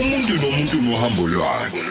umuntu 0.00 0.34
nomuntu 0.34 0.82
nohambo 0.82 1.28
lwakhe. 1.28 1.82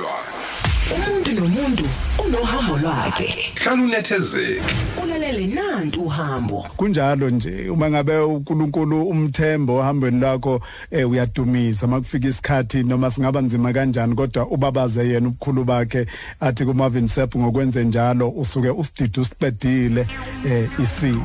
Umuntu 0.95 1.31
nomuntu 1.31 1.83
unohambo 2.25 2.77
lwakhe. 2.77 3.35
Hlala 3.63 3.81
unethezeke. 3.83 4.61
Ulalele 5.03 5.47
nantu 5.47 6.01
uhambo. 6.01 6.65
Kunjalo 6.77 7.29
nje 7.29 7.69
uma 7.69 7.89
ngabe 7.89 8.17
uNkulunkulu 8.17 9.03
umthembo 9.09 9.75
ohambweni 9.75 10.19
lwakho 10.19 10.61
eh, 10.91 11.09
uyadumisa 11.09 11.87
makufika 11.87 12.27
isikhathi 12.27 12.83
noma 12.83 13.11
singaba 13.11 13.41
nzima 13.41 13.73
kanjani 13.73 14.15
kodwa 14.15 14.47
ubabaze 14.47 15.07
yena 15.09 15.27
ubukhulu 15.27 15.63
bakhe 15.63 16.05
athi 16.39 16.65
kuMarvin 16.65 17.07
Sepp 17.07 17.35
ngokwenze 17.35 17.83
njalo 17.83 18.29
usuke 18.29 18.69
usididi 18.69 19.19
usiqedile 19.19 20.07
eh, 20.47 20.69
isi 20.83 21.15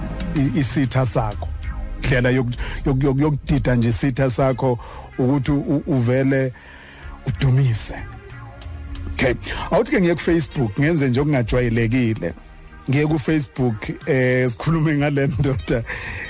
isitha 0.61 1.07
sakho. 1.07 1.49
Ndlela 1.99 2.31
yoku- 2.31 2.53
yoku- 2.87 3.03
yoku- 3.07 3.21
yokudida 3.21 3.75
nje 3.75 3.89
isitha 3.89 4.31
sakho 4.31 4.79
ukuthi 5.19 5.51
u- 5.53 5.83
uvele 5.87 6.53
udumise 7.29 7.95
Okay. 9.19 9.35
Awuthi 9.71 9.91
ke 9.91 10.01
ngiye 10.01 10.15
ku 10.15 10.21
Facebook 10.21 10.79
ngenze 10.79 11.09
nje 11.09 11.21
okungajwayelekile. 11.21 12.35
Ngiye 12.91 13.07
ku 13.07 13.19
Facebook 13.19 13.91
eh 14.07 14.51
sikhulume 14.51 14.97
ngale 14.97 15.27
ndoda 15.27 15.83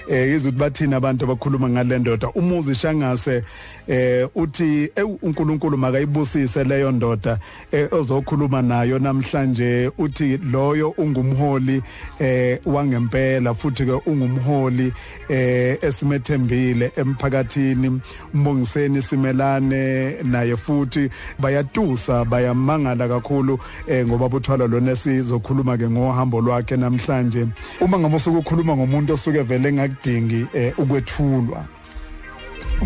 eh 0.08 0.28
izwe 0.34 0.48
ukuthi 0.48 0.58
bathina 0.58 0.96
abantu 0.96 1.24
abakhuluma 1.24 1.68
ngale 1.68 1.98
ndoda 1.98 2.28
umuzi 2.28 2.74
shangase 2.74 3.44
eh 3.88 4.28
uthi 4.34 4.90
"Eh, 4.96 5.06
uNkulunkulu 5.22 5.78
makayibusise 5.78 6.64
leyo 6.64 6.92
ndoda 6.92 7.38
eh, 7.72 7.88
ozokhuluma 7.92 8.62
nayo 8.62 8.98
namhlanje. 8.98 9.90
Uthi 9.98 10.36
loyo 10.36 10.88
ungumholi 10.98 11.82
eh 12.20 12.58
wangempela 12.66 13.54
futhi 13.54 13.84
ke 13.86 13.92
ungumholi 14.06 14.92
eh 15.28 15.78
esimethembile 15.82 16.92
emphakathini. 16.96 18.00
Umbongiseni 18.34 19.02
simelane 19.02 20.14
naye 20.22 20.56
futhi. 20.56 21.10
Bayatusa 21.38 22.24
bayamangala 22.24 23.08
kakhulu 23.08 23.58
eh 23.88 24.06
ngoba 24.06 24.28
buthwala 24.28 24.66
lona 24.66 24.96
sizokhuluma 24.96 25.76
ke 25.78 25.88
ngohambo 25.90 26.40
lwakhe 26.40 26.76
namhlanje. 26.76 27.46
Uma 27.80 27.98
ngamusuku 27.98 28.38
ukhuluma 28.38 28.76
ngomuntu 28.76 29.12
osuke 29.14 29.42
vele 29.42 29.72
ngakudingi 29.72 30.46
eh 30.54 30.72
ukwethulwa. 30.78 31.77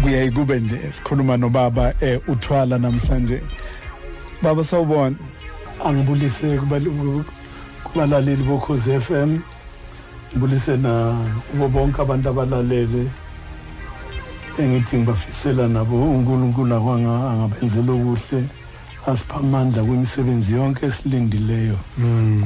Kuyayi 0.02 0.30
kube 0.30 0.60
nje 0.60 0.78
sikhuluma 0.92 1.36
nobaba 1.36 1.94
eh 2.00 2.20
uthwala 2.28 2.78
namhlanje. 2.78 3.40
Baba 4.42 4.64
sawubona. 4.64 5.16
Angibulise 5.84 6.56
kubal- 6.58 7.24
kubalaleli 7.84 8.42
bokhozi 8.42 9.00
FM 9.00 9.38
ngibulise 10.32 10.76
na 10.76 11.16
kubo 11.50 11.68
bonke 11.68 12.02
abantu 12.02 12.28
abalalele. 12.28 13.06
Engithi 14.58 14.96
ngibafisela 14.96 15.68
nabo 15.68 15.96
uNkulunkulu 16.10 16.74
akwanga 16.74 17.30
angabenzela 17.30 17.92
okuhle. 17.92 18.44
Asipha 19.06 19.36
amandla 19.36 19.82
kwimisebenzi 19.82 20.54
yonke 20.54 20.86
esilindileyo 20.86 21.76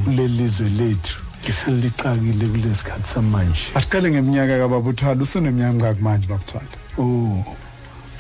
kuleli 0.05 0.29
lizwe 0.29 0.69
lethu. 0.69 1.26
Eselixakile 1.51 2.47
kulesikhathi 2.53 3.09
samanje. 3.09 3.65
Asiqale 3.75 4.11
ngeminyaka 4.11 4.59
kababa 4.59 4.89
uthwala 4.91 5.23
useneminyaka 5.23 5.75
ngaki 5.75 6.03
manje 6.03 6.27
babuthwala 6.27 6.75
oh 6.99 7.45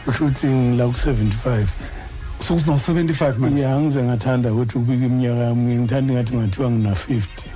kusho 0.04 0.24
ukuthi 0.24 0.46
ngila 0.46 0.84
ku-75 0.86 1.66
sukusino 2.40 2.74
75 2.74 3.38
manje. 3.38 3.60
Ya 3.62 3.80
ngize 3.80 4.02
ngathanda 4.02 4.52
ukuthi 4.52 4.78
ubike 4.78 5.06
iminyaka 5.06 5.42
yami 5.48 5.74
ngithanda 5.76 6.12
ngathi 6.12 6.32
ngathiwa 6.36 6.70
ngina-50 6.70 7.55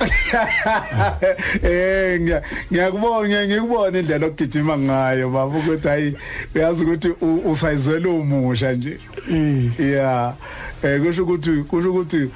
eh 1.62 2.20
ngiya- 2.20 2.42
ngiyakubona 2.72 3.46
ngikubona 3.46 3.98
indlela 3.98 4.26
okugijima 4.26 4.78
ngayo 4.78 5.30
baba 5.30 5.58
ukuthi 5.58 5.88
hayi 5.88 6.14
uyazi 6.54 6.84
ukuthi 6.84 7.08
usayizwela 7.44 8.08
umusha 8.08 8.72
nje. 8.72 8.98
Eh. 9.30 9.80
yeah 9.80 10.34
eh 10.82 11.00
kusho 11.00 11.22
ukuthi 11.22 11.50
kusho 11.68 11.90
ukuthi 11.90 12.30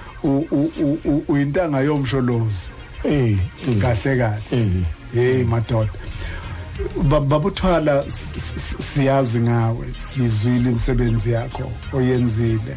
uyintanga 1.28 1.80
yomsholozi. 1.80 2.70
Eh, 3.04 3.36
eh, 3.68 3.78
kahle 3.80 4.16
kahle. 4.16 4.42
Eh. 4.52 4.66
hey 5.14 5.44
madoda. 5.44 5.90
Ba- 7.02 7.20
babuthwala 7.20 8.04
siyazi 8.94 9.38
ngawe 9.40 9.86
sizwile 10.14 10.70
imisebenzi 10.70 11.32
yakho 11.32 11.70
oyenzile. 11.92 12.76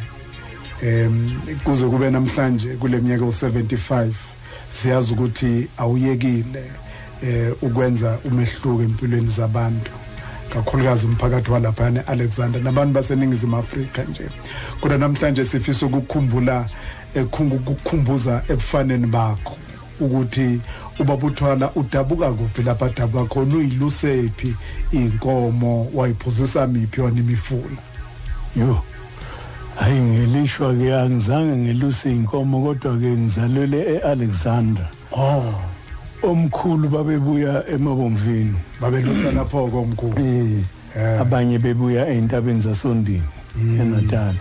Em 0.84 1.31
kuze 1.64 1.86
kube 1.86 2.09
namhlanje 2.09 2.69
kule 2.80 2.98
minyaka 2.98 3.25
u75 3.25 4.09
siyazi 4.82 5.14
ukuthi 5.14 5.68
awuyekile 5.78 6.64
eh 7.24 7.54
ukwenza 7.62 8.18
umehluko 8.26 8.84
empilweni 8.84 9.28
zabantu 9.28 9.92
kakhulukazi 10.54 11.06
umphakathi 11.06 11.52
walapha 11.52 11.92
eAlexander 11.92 12.62
nabantu 12.62 12.94
baseningizimu 12.94 13.58
Afrika 13.58 14.04
nje. 14.04 14.30
Kodwa 14.82 14.98
namhlanje 14.98 15.46
sifisa 15.46 15.86
ukukhumbula 15.86 16.70
ukukhumbuza 17.16 18.44
ebufaneni 18.50 19.08
bakho 19.08 19.58
ukuthi 20.00 20.60
ubabuthwala 21.00 21.72
udabuka 21.76 22.32
kuphi 22.32 22.64
lapha 22.64 22.86
adabuka 22.86 23.26
khona 23.26 23.56
uyilusephi 23.56 24.56
inkomo 24.92 25.92
wayiphuzisa 25.94 26.68
miphi 26.68 27.02
yona 27.02 27.20
imifula? 27.20 27.82
Yo 28.56 28.84
hayi 29.80 30.02
ngelishwa 30.02 30.74
ke 30.74 30.96
angizange 30.96 31.58
ngeluse 31.58 32.12
inkomo 32.12 32.62
kodwa 32.62 32.98
ke 32.98 33.08
ngizalelwe 33.08 33.80
eAlexander 33.94 34.88
oh. 35.12 35.54
Omkhulu 36.24 36.90
babebuya 36.90 37.64
emabomvini. 37.68 38.56
Babelusa 38.82 39.32
lapho 39.38 39.68
komkhulu 39.68 40.18
eh 40.98 41.22
abanye 41.22 41.60
bebuya 41.60 42.08
eintabeni 42.08 42.62
zasondini 42.62 43.24
eNatal 43.80 44.36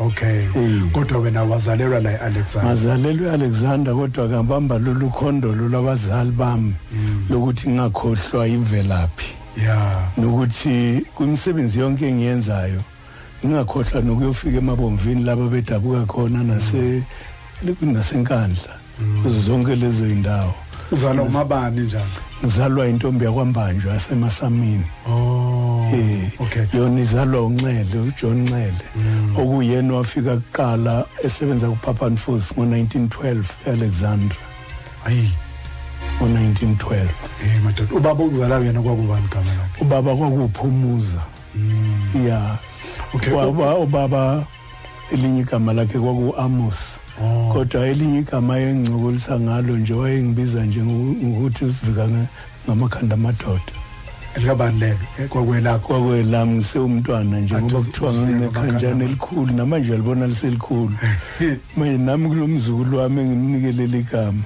okay. 0.00 0.46
Kodwa 0.92 1.18
wena 1.18 1.42
wazalelwa 1.42 2.00
la 2.00 2.12
eAlexander 2.12 2.70
ngazalelwe 2.70 3.28
eAlexander 3.28 3.94
kodwa 3.94 4.28
ngabamba 4.28 4.78
lolu 4.78 5.10
khondolo 5.10 5.68
lwabazali 5.68 6.30
bami 6.30 6.74
lokuthi 7.30 7.68
ngingakhohlwa 7.68 8.48
imvelaphi. 8.48 9.34
Yeah 9.56 10.08
nokuthi 10.18 11.02
kwimisebenzi 11.14 11.80
yonke 11.80 12.08
engiyenzayo 12.08 12.80
ngingakhohlwa 13.44 14.02
nokuyofika 14.02 14.58
emabomvini 14.58 15.24
laba 15.24 15.46
bedabuka 15.48 16.06
khona 16.06 16.42
nase 16.44 17.02
nasenkandla 17.82 18.74
kuzo 19.22 19.40
zonke 19.40 19.74
lezo 19.76 20.06
indawo 20.06 20.54
uzalwa 20.92 21.24
umabani 21.24 21.80
njalo? 21.80 22.04
Ngizalwa 22.44 22.88
intombi 22.88 23.24
yakwambanjwa 23.24 23.92
yasemasamini. 23.92 24.84
Oh 25.08 25.90
eh 25.94 26.30
okay. 26.40 26.66
yona 26.72 27.00
izalwa 27.00 27.46
unxele 27.46 27.98
uJohn 27.98 28.42
Nxele 28.42 28.84
okuyena 29.36 29.94
wafika 29.94 30.36
kuqala 30.36 31.04
esebenza 31.24 31.68
kuPapa 31.68 32.10
Nfusi 32.10 32.54
ngo1912 32.54 33.42
eAlexandra 33.66 34.36
ayi. 35.04 35.30
Ngo1912 36.20 36.94
eh 36.94 37.62
madoda 37.64 37.94
ubaba 37.94 38.24
okuzala 38.24 38.58
yena 38.58 38.80
kwakubani 38.82 39.24
igama 39.24 39.52
lakhe? 39.58 39.84
Ubaba 39.84 40.16
kwakuphumuza 40.16 41.22
ya. 42.28 42.58
Okay. 43.14 43.32
ubaba 43.82 44.44
elinye 45.12 45.40
igama 45.40 45.72
lakhe 45.72 45.98
kwaku 45.98 46.34
Amos 46.38 46.98
Oh. 47.20 47.50
kodwa 47.52 47.86
elinye 47.86 48.18
igama 48.18 48.58
engcokolisa 48.58 49.40
ngalo 49.40 49.76
nje 49.76 49.94
wayengibiza 49.94 50.64
nje 50.64 50.80
ngoku- 50.80 51.26
ngokuthi 51.26 51.64
usivika 51.64 52.08
ngamakhanda 52.66 53.14
amadoda. 53.14 53.72
Elikabani 54.36 54.78
lelo? 54.80 54.98
Eh, 55.18 55.28
kwakwelakho 55.28 55.88
kwakwelami 55.88 56.52
ngisewumntwana 56.56 57.40
nje 57.40 57.54
ngoba 57.54 57.80
kuthiwa 57.80 58.12
ngamakhanda 58.12 59.04
elikhulu 59.04 59.52
namanje 59.54 59.88
uyalibona 59.90 60.26
liselikhulu. 60.26 60.94
Manje 61.76 61.98
nami 61.98 62.28
kulo 62.28 62.46
mzukulu 62.46 62.98
wami 62.98 63.20
engimnikelela 63.20 63.96
igama 63.98 64.42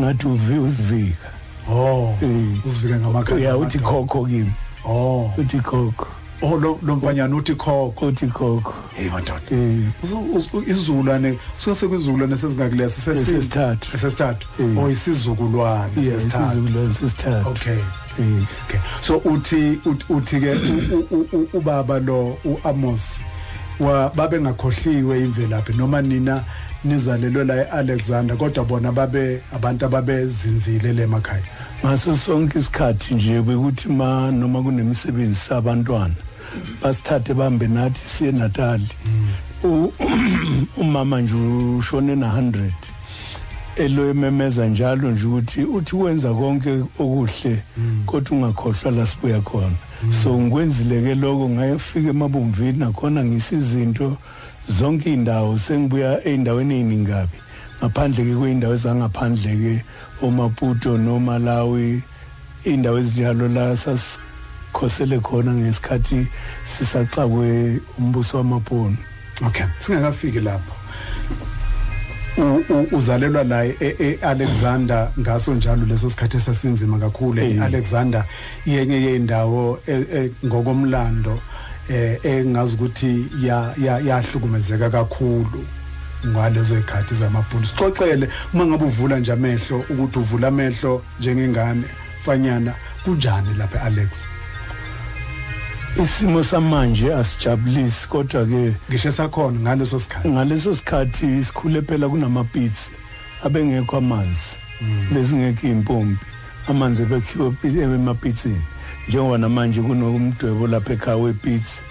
ngathi 0.00 0.26
uvi 0.28 0.58
usivika 0.58 1.28
oh 1.70 2.14
Eh. 2.22 2.66
uzifike 2.66 2.94
ngamakhanda 2.94 3.44
ya 3.44 3.56
uthi 3.56 3.78
khokho 3.78 4.24
kimi. 4.26 4.52
Oh. 4.84 5.30
Uthi 5.38 5.60
khokho. 5.60 6.06
Oh 6.42 6.56
lo 6.56 6.78
lo 6.82 6.96
mfanyana 6.96 7.36
uthi 7.36 7.54
khokho. 7.54 8.06
Uthi 8.06 8.26
khokho. 8.26 8.74
Hey 8.94 9.08
madoda. 9.10 9.40
Eh. 9.50 10.66
Isizulwane 10.66 11.38
suka 11.56 11.74
sekuzulwane 11.76 12.36
sesingakuleso 12.36 13.12
Esesithathu. 13.12 13.98
sesithathu. 13.98 14.46
Eh. 14.60 14.78
oh 14.78 14.90
isizukulwane 14.90 15.94
sesithathu. 15.94 16.58
isizukulwane 16.58 16.94
sesithathu. 16.94 17.48
Okay. 17.50 17.78
Eh. 18.18 18.46
Okay. 18.68 18.80
So 19.02 19.18
uthi 19.24 19.80
ut- 19.86 20.04
uthi 20.08 20.40
ke 20.40 20.52
ubaba 21.52 21.98
lo 21.98 22.36
uAmos 22.44 23.20
wa 23.80 24.10
babe 24.14 24.40
ngakhohliwe 24.40 25.20
imvelaphi 25.24 25.72
noma 25.76 26.02
nina 26.02 26.44
nizalelwe 26.84 27.44
la 27.44 27.54
eAlexander 27.56 28.36
kodwa 28.36 28.64
bona 28.64 28.92
babe 28.92 29.40
abantu 29.52 29.86
ababezinzile 29.86 30.92
lemakhaya 30.92 31.42
ngaso 31.86 32.16
sonke 32.16 32.58
isikhathi 32.58 33.14
nje 33.14 33.40
bekuthi 33.42 33.88
ma 33.88 34.30
noma 34.30 34.62
kunemisebenzi 34.62 35.34
sabantwana 35.34 36.14
basithathe 36.82 37.34
bambe 37.34 37.68
nathi 37.68 38.08
siye 38.08 38.32
Natali 38.32 38.88
U- 39.64 39.92
umama 40.82 41.20
nje 41.20 41.34
ushone 41.78 42.16
na 42.16 42.40
100 42.40 42.70
elo 43.76 44.10
ememeza 44.10 44.66
njalo 44.66 45.10
nje 45.10 45.26
ukuthi 45.26 45.64
uthi 45.64 45.96
wenza 45.96 46.34
konke 46.34 46.70
okuhle 46.98 47.62
kodwa 48.06 48.36
ungakhohlwa 48.36 48.90
la 48.92 49.06
sibuya 49.06 49.40
khona. 49.40 49.76
So 50.22 50.38
ngikwenzile 50.40 51.02
ke 51.02 51.14
lokho 51.14 51.48
ngayefika 51.48 52.10
emabomvini 52.10 52.78
nakhona 52.78 53.24
ngisizinto 53.24 54.16
zonke 54.68 55.12
indawo 55.12 55.58
sengibuya 55.58 56.24
eindaweni 56.24 56.74
eziningabi 56.74 57.38
ngaphandle 57.78 58.24
ke 58.24 58.34
kweindawo 58.34 58.74
ezangaphandle 58.74 59.52
ke 59.56 59.84
oMaputo 60.22 60.98
noMalawi 60.98 62.02
indawo 62.64 62.98
ezinjalo 62.98 63.48
la 63.48 63.76
sasikhosele 64.72 65.20
khona 65.20 65.52
ngesikhathi 65.52 66.26
sisaxakwe 66.64 67.80
umbuso 67.98 68.38
wamaponi. 68.38 68.96
Okay 69.46 69.66
singakafiki 69.80 70.40
lapho. 70.40 70.72
Uzalelwa 72.92 73.44
la 73.44 73.64
eAlexander 73.64 75.08
ngaso 75.20 75.54
njalo 75.54 75.86
leso 75.86 76.10
sikhathi 76.10 76.36
esasinzima 76.36 76.98
kakhulu. 76.98 77.40
eAlexander 77.42 78.24
yenye 78.66 78.94
yendawo 79.02 79.78
e- 79.86 80.06
e- 80.14 80.30
ngokomlando 80.46 81.40
eh 81.90 82.18
engazi 82.24 82.74
ukuthi 82.74 83.26
ya 83.42 83.74
ya- 83.78 83.98
yahlukumezeka 84.00 84.90
kakhulu 84.90 85.64
ngalezo 86.26 86.78
ikhathi 86.78 87.14
zamabhunu 87.14 87.66
sixoxele 87.66 88.28
uma 88.54 88.66
ngabe 88.66 88.84
uvula 88.84 89.18
nje 89.18 89.32
amehlo 89.32 89.84
ukuthi 89.90 90.18
uvula 90.18 90.48
amehlo 90.48 91.02
njengengane 91.20 91.84
fanyana 92.24 92.72
kunjani 93.04 93.54
lapha 93.58 93.78
eAlex? 93.78 94.08
Isimo 96.00 96.42
samanje 96.42 97.14
asijabulisi 97.14 98.08
kodwa 98.08 98.44
ke 98.46 98.74
ngisho 98.90 99.12
sakhona 99.12 99.60
ngaleso 99.60 99.98
sikhathi. 99.98 100.28
ngaleso 100.28 100.74
sikhathi 100.74 101.44
sikhule 101.44 101.82
phela 101.82 102.08
kunamapitsi 102.08 102.90
abengekho 103.44 103.96
amanzi 103.96 104.56
bezingekho 105.12 105.66
impompi 105.66 106.26
amanzi 106.68 107.02
ebekhiwa 107.02 107.54
emapitsini. 107.64 108.62
Njengoba 109.08 109.38
namanje 109.38 109.82
kunomdwebo 109.82 110.66
lapha 110.66 110.92
ekhaya 110.92 111.16
wepitsi 111.16 111.82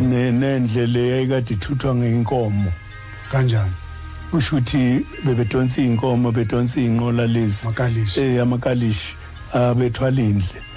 Ne- 0.00 0.32
nendlela 0.32 0.98
eyayikade 0.98 1.54
ithuthwa 1.54 1.94
ngeyinkomo 1.94 2.72
kanjani? 3.32 3.72
Kusho 4.30 4.56
ukuthi 4.56 5.06
bebedonsa 5.24 5.82
iy'nkomo 5.82 6.32
bedonsa 6.32 6.80
iy'nqola 6.80 7.26
lezi. 7.26 7.66
Eh 8.20 8.42
amakalishi 8.42 9.14
abethwala 9.52 10.20
indle. 10.22 10.67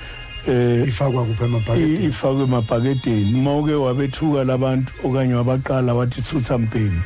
Eh 0.48 0.88
ifakwa 0.88 1.26
kuphi 1.26 1.44
i- 1.44 1.48
emabhakeni 1.48 2.06
ifakwe 2.06 2.44
emabhakedeni 2.44 3.34
uma 3.40 3.58
uke 3.58 3.74
wabethuka 3.74 4.44
labantu 4.44 4.94
okanye 5.04 5.34
wabaqala 5.34 5.94
wathi 5.94 6.22
thutha 6.22 6.58
mpeni 6.58 7.02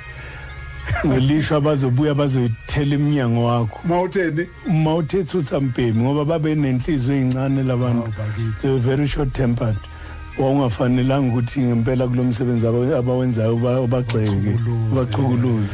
ngelishwa 1.08 1.62
bazobuya 1.62 2.14
bazoyithela 2.16 2.96
emnyango 2.96 3.46
wakho. 3.46 3.80
Mawutheni 3.88 4.46
uma 4.68 4.96
uthe 4.96 5.24
thutha 5.24 5.60
mpemi 5.60 6.00
ngoba 6.04 6.26
babe 6.26 6.56
nenhliziyo 6.56 7.18
ey'ncane 7.18 7.64
labantu 7.64 8.02
Hawu, 8.02 8.14
bakithi. 8.18 8.62
they 8.62 8.70
were 8.72 8.80
very 8.80 9.08
short 9.08 9.34
tempered. 9.34 9.78
Wawungafanelanga 10.40 11.32
ukuthi 11.34 11.60
ngempela 11.62 12.08
kulo 12.08 12.24
msebenzi 12.24 12.68
aba- 12.68 12.98
abawenzayo 12.98 13.56
uba- 13.56 13.82
ubagxeke 13.82 14.30
Bachukuluze. 14.30 14.92
ubachukuluze 14.92 15.74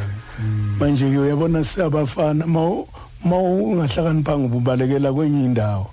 manje-ke 0.80 1.18
uyabona 1.18 1.64
siyabafana 1.64 2.46
ma 2.48 2.62
ma 3.26 3.36
ungahlakaniphanga 3.38 4.46
ububalekela 4.46 5.14
kwenye 5.14 5.46
indawo 5.46 5.90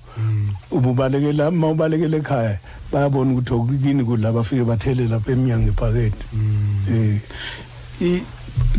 ububalekela 0.71 1.51
ma 1.51 1.69
ubalekela 1.69 2.17
ekhaya 2.17 2.59
bayabona 2.93 3.33
ukuthi 3.33 3.53
okukini 3.55 4.05
kudla 4.05 4.33
bafike 4.33 4.65
bathele 4.65 5.09
lapha 5.09 5.33
emnyango 5.33 5.69
ibhakede 5.69 6.25
um 6.33 7.21
I- 8.01 8.23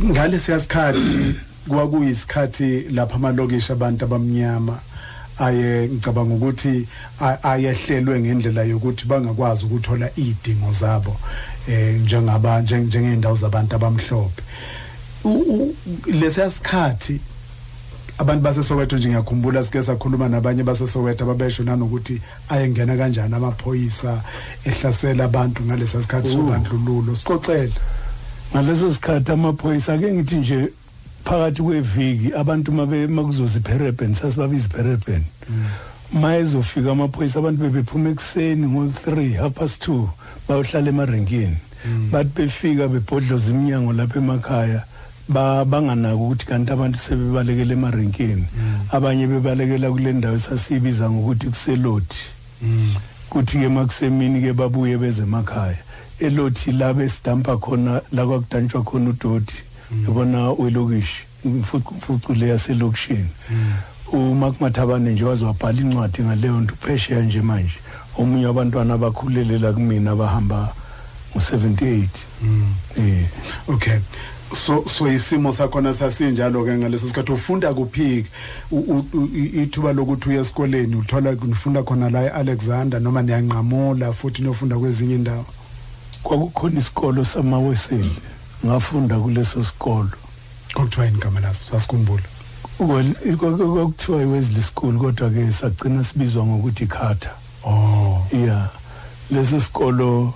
ngalesiya 0.06 0.60
sikhathi 0.60 1.36
kwakuyisikhathi 1.68 2.90
lapha 2.92 3.16
amalokishi 3.16 3.72
abantu 3.72 4.06
abamnyama 4.06 4.80
aye 5.40 5.88
ngicabanga 5.90 6.34
ukuthi 6.36 6.88
ayehlelwe 7.44 8.20
ngendlela 8.20 8.64
yokuthi 8.64 9.06
bangakwazi 9.06 9.66
ukuthola 9.66 10.10
idingo 10.18 10.72
zabo 10.72 11.16
eh 11.68 11.96
njengaba 12.02 12.62
njeng- 12.62 12.88
njengeendawo 12.88 13.36
zabantu 13.36 13.76
abamhlophe. 13.76 14.42
U- 15.24 15.30
u- 15.30 15.76
lesiya 16.12 16.52
sikhathi 16.52 17.20
abantu 18.20 18.42
baseSoweto 18.44 18.98
nje 18.98 19.08
ngiyakhumbula 19.10 19.64
sike 19.64 19.84
sakhuluma 19.84 20.30
nabanye 20.30 20.64
baseSoweto 20.64 21.24
ababesho 21.24 21.64
nanokuthi 21.64 22.22
ayengena 22.50 22.98
kanjani 22.98 23.36
amaphoyisa 23.36 24.22
ehlasela 24.66 25.24
abantu 25.26 25.64
ngalesa 25.64 26.02
sikhathi 26.02 26.28
Oh. 26.30 26.32
sobandlululo. 26.34 27.16
Sixoxele. 27.16 27.74
Ngaleso 28.54 28.92
sikhathi 28.94 29.32
amaphoyisa 29.32 29.94
ake 29.94 30.12
ngithi 30.14 30.36
nje 30.36 30.70
phakathi 31.26 31.62
kweviki 31.62 32.34
abantu 32.34 32.72
mabe 32.72 33.08
makuzoza 33.08 33.60
ipherebhen 33.60 34.14
sasibabiza 34.14 34.66
ipherebhen 34.68 35.24
ma 36.14 36.36
ezofika 36.38 36.92
amaphoyisa 36.92 37.40
abantu 37.40 37.62
bebephuma 37.62 38.10
ekuseni 38.10 38.68
ngo-three 38.68 39.34
half 39.34 39.54
past 39.54 39.82
two 39.82 40.10
bayohlala 40.48 40.90
emarenkini 40.90 41.58
bathi 42.12 42.30
befika 42.36 42.88
bebhodloza 42.88 43.52
iminyango 43.52 43.94
lapha 43.94 44.20
emakhaya 44.20 44.84
ba- 44.84 44.89
banganaki 45.30 46.16
ukuthi 46.16 46.46
kanti 46.46 46.72
abantu 46.74 46.98
sebebalekela 46.98 47.74
emarenkini 47.74 48.46
abanye 48.92 49.28
bebalekela 49.28 49.92
kule 49.92 50.14
ndawo 50.14 50.36
esasiyibiza 50.36 51.10
ngokuthi 51.10 51.48
kuseloti 51.48 52.26
kuthi-ke 53.30 53.68
makusemini-ke 53.70 54.54
babuye 54.54 54.98
beze 54.98 55.24
emakhaya. 55.24 55.78
Elothi 56.20 56.72
la 56.72 56.94
besidampa 56.94 57.58
khona 57.58 58.02
la 58.12 58.26
kwakudantshwa 58.26 58.84
khona 58.84 59.10
udoti 59.10 59.56
yabona 60.04 60.52
welokishi 60.52 61.24
imfucu 61.46 62.34
le 62.34 62.48
yaselokishini. 62.48 63.30
Umakumathabane 64.12 65.12
nje 65.12 65.24
waze 65.24 65.46
wabhala 65.46 65.80
incwadi 65.80 66.24
ngaleyo 66.24 66.62
nto 66.62 66.74
uphesheya 66.74 67.22
nje 67.22 67.42
manje. 67.42 67.78
Omunye 68.18 68.46
wabantwana 68.46 68.94
abakhulelela 68.94 69.74
kumina 69.74 70.12
abahamba 70.12 70.74
ngo-78 71.32 72.08
um 72.42 72.76
Okay. 73.68 74.00
So 74.54 74.84
so 74.88 75.06
isimo 75.08 75.52
sakhona 75.54 75.94
sasinjalo 75.94 76.66
ke 76.66 76.78
ngaleso 76.78 77.08
sikhathi 77.08 77.32
ufunda 77.32 77.74
kuphi 77.74 78.26
ithuba 79.54 79.94
lokuthi 79.94 80.30
uye 80.30 80.40
esikoleni 80.40 80.96
uthola 80.96 81.32
ufunda 81.52 81.84
khona 81.84 82.10
la 82.10 82.22
eAlexander 82.26 83.00
noma 83.02 83.22
niyanqamula 83.22 84.14
futhi 84.14 84.42
niyofunda 84.42 84.78
kwezinye 84.78 85.16
indawo. 85.16 85.46
kwakukhona 86.24 86.80
isikolo 86.80 87.24
samaweseli 87.24 88.12
ngafunda 88.66 89.20
kuleso 89.20 89.64
sikolo 89.64 90.10
Kokuthiwa 90.74 91.06
yini 91.06 91.18
igama 91.18 91.40
laso 91.40 91.66
sasikhumbula. 91.72 92.24
kwakuthiwa 93.38 94.22
i-wesley 94.22 94.62
school 94.64 94.98
kodwa-ke 94.98 95.52
sagcina 95.52 96.04
sibizwa 96.04 96.46
ngokuthi 96.46 96.84
ikhatha 96.84 97.30
Oh. 97.66 98.26
ya 98.46 98.70
leso 99.32 99.60
sikolo 99.60 100.34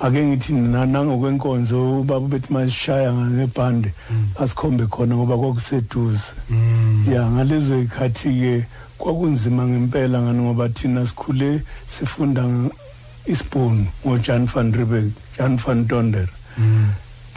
ake 0.00 0.26
ngithi 0.26 0.52
na- 0.52 0.86
nangokwenkonzo 0.86 2.00
ubaba 2.00 2.28
bethi 2.28 2.52
masishaya 2.52 3.12
ngebhande 3.12 3.92
asikhombe 4.40 4.86
khona 4.86 5.16
ngoba 5.16 5.36
kwakuseduze 5.38 6.32
Mm. 6.50 7.04
ya 7.12 7.30
ngalezo 7.30 7.78
yikhathi-ke 7.78 8.64
kwakunzima 8.98 9.66
ngempela 9.68 10.22
ngani 10.22 10.42
ngoba 10.42 10.68
thina 10.68 11.06
sikhule 11.06 11.62
sifunda 11.86 12.44
isibhunu 13.26 13.86
ngojan 14.06 14.46
van 14.46 14.72
riebeck 14.72 15.06
jan 15.38 15.56
van 15.56 15.86
tonder 15.86 16.28
Mm. 16.58 16.86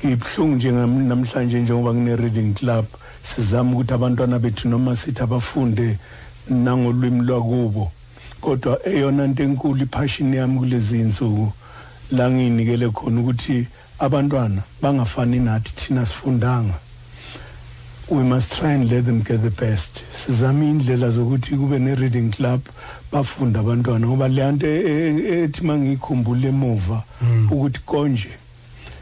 ngibuhlungu 0.05 0.55
nje 0.55 0.71
namhlanje 0.71 1.59
njengoba 1.59 1.93
ngine-reading 1.93 2.53
club 2.53 2.85
sizama 3.23 3.71
ukuthi 3.71 3.93
abantwana 3.93 4.39
bethu 4.39 4.69
noma 4.69 4.95
sithi 4.95 5.21
abafunde 5.23 5.97
nangolwimi 6.49 7.21
lwakubo 7.25 7.91
kodwa 8.41 8.79
eyona 8.87 9.27
nto 9.27 9.43
enkulu 9.43 9.83
iphashini 9.83 10.37
yami 10.37 10.59
kulezi 10.59 10.99
insuku 10.99 11.51
la 12.11 12.29
ngiyinikele 12.29 12.89
khona 12.89 13.21
ukuthi 13.21 13.67
abantwana 13.99 14.61
bangafani 14.81 15.39
nathi 15.39 15.71
thina 15.75 16.05
sifundanga. 16.05 16.73
We 18.09 18.23
must 18.23 18.57
try 18.57 18.71
and 18.71 18.89
let 18.89 19.05
them 19.05 19.21
get 19.21 19.41
the 19.41 19.51
best. 19.51 20.03
Sizame 20.11 20.69
indlela 20.69 21.09
zokuthi 21.09 21.55
kube 21.55 21.79
ne-reading 21.79 22.31
club 22.31 22.61
bafunde 23.11 23.59
abantwana 23.59 24.07
ngoba 24.07 24.27
leya 24.27 24.51
nto 24.51 24.67
e- 24.67 24.81
e- 24.81 25.43
ethi 25.43 25.61
uma 25.61 25.77
ngiyikhumbula 25.77 26.47
emuva 26.47 27.03
ukuthi 27.51 27.79
konje 27.85 28.29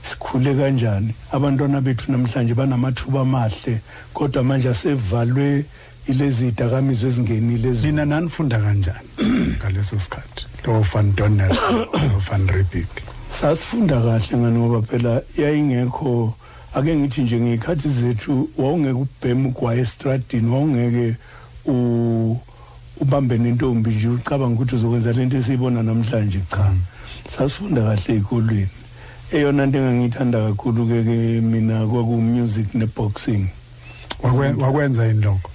sikhule 0.01 0.55
kanjani. 0.55 1.13
Abantwana 1.31 1.81
bethu 1.81 2.11
namhlanje 2.11 2.53
banamathuba 2.53 3.21
amahle 3.21 3.79
kodwa 4.13 4.43
manje 4.43 4.69
asevalwe 4.69 5.65
ilezi 6.07 6.51
dakamizwa 6.51 7.09
ezingenile 7.09 7.69
ezi- 7.69 7.85
Lina 7.87 8.05
nanifunda 8.05 8.59
kanjani 8.59 9.07
ngaleso 9.57 9.99
sikhathi? 9.99 10.45
Lo 10.65 10.81
van 10.81 11.15
Donner, 11.15 11.49
lo 11.93 12.19
van 12.29 12.47
Riebeck. 12.47 12.87
sasifunda 13.31 14.01
kahle 14.01 14.37
ngani 14.37 14.59
ngoba 14.59 14.81
phela 14.87 15.21
yayingekho 15.37 16.33
ake 16.75 16.95
ngithi 16.95 17.21
nje 17.21 17.39
ngey'khathi 17.39 17.89
zethu 17.89 18.49
wawungeke 18.57 18.93
ubheme 18.93 19.47
ugwaye 19.47 19.81
estradini 19.81 20.49
wawungeke 20.51 21.15
u- 21.65 22.37
ubambe 22.99 23.37
nentombi 23.37 23.89
nje 23.89 24.07
ucabanga 24.07 24.55
ukuthi 24.55 24.75
uzokwenza 24.75 25.11
lento 25.13 25.37
esiyibona 25.37 25.83
namhlanje 25.83 26.39
cha 26.49 26.73
sasifunda 27.37 27.81
kahle 27.81 28.13
ey'kolweni 28.15 28.67
eyona 29.31 29.65
nto 29.65 29.77
engangiyithanda 29.77 30.37
kakhulu-ke 30.47 31.03
ke 31.03 31.41
mina 31.41 31.85
kwaku-music 31.87 32.73
ne-boxing 32.73 33.45
Wakwen- 34.23 34.57
Wakwenza 34.61 35.05
yini 35.05 35.21
lokho? 35.21 35.49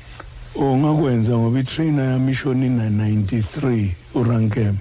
Ongakwenza 0.56 1.38
ngoba 1.38 1.61
itrainer 1.61 2.04
yami 2.04 2.32
ishoni 2.32 2.68
na 2.68 2.90
93 2.90 3.88
urankem. 4.14 4.76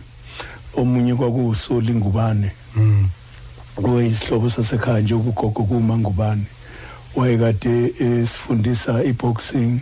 Omunye 0.75 1.15
kwakuwusoli 1.15 1.93
ngubane. 1.93 2.51
Oyisihlobo 3.83 4.49
sasekhaya 4.49 4.99
nje 4.99 5.13
ukugogo 5.13 5.63
kumangubane 5.63 6.43
wayekade 7.15 7.93
esifundisa 7.99 9.03
iboxing. 9.03 9.79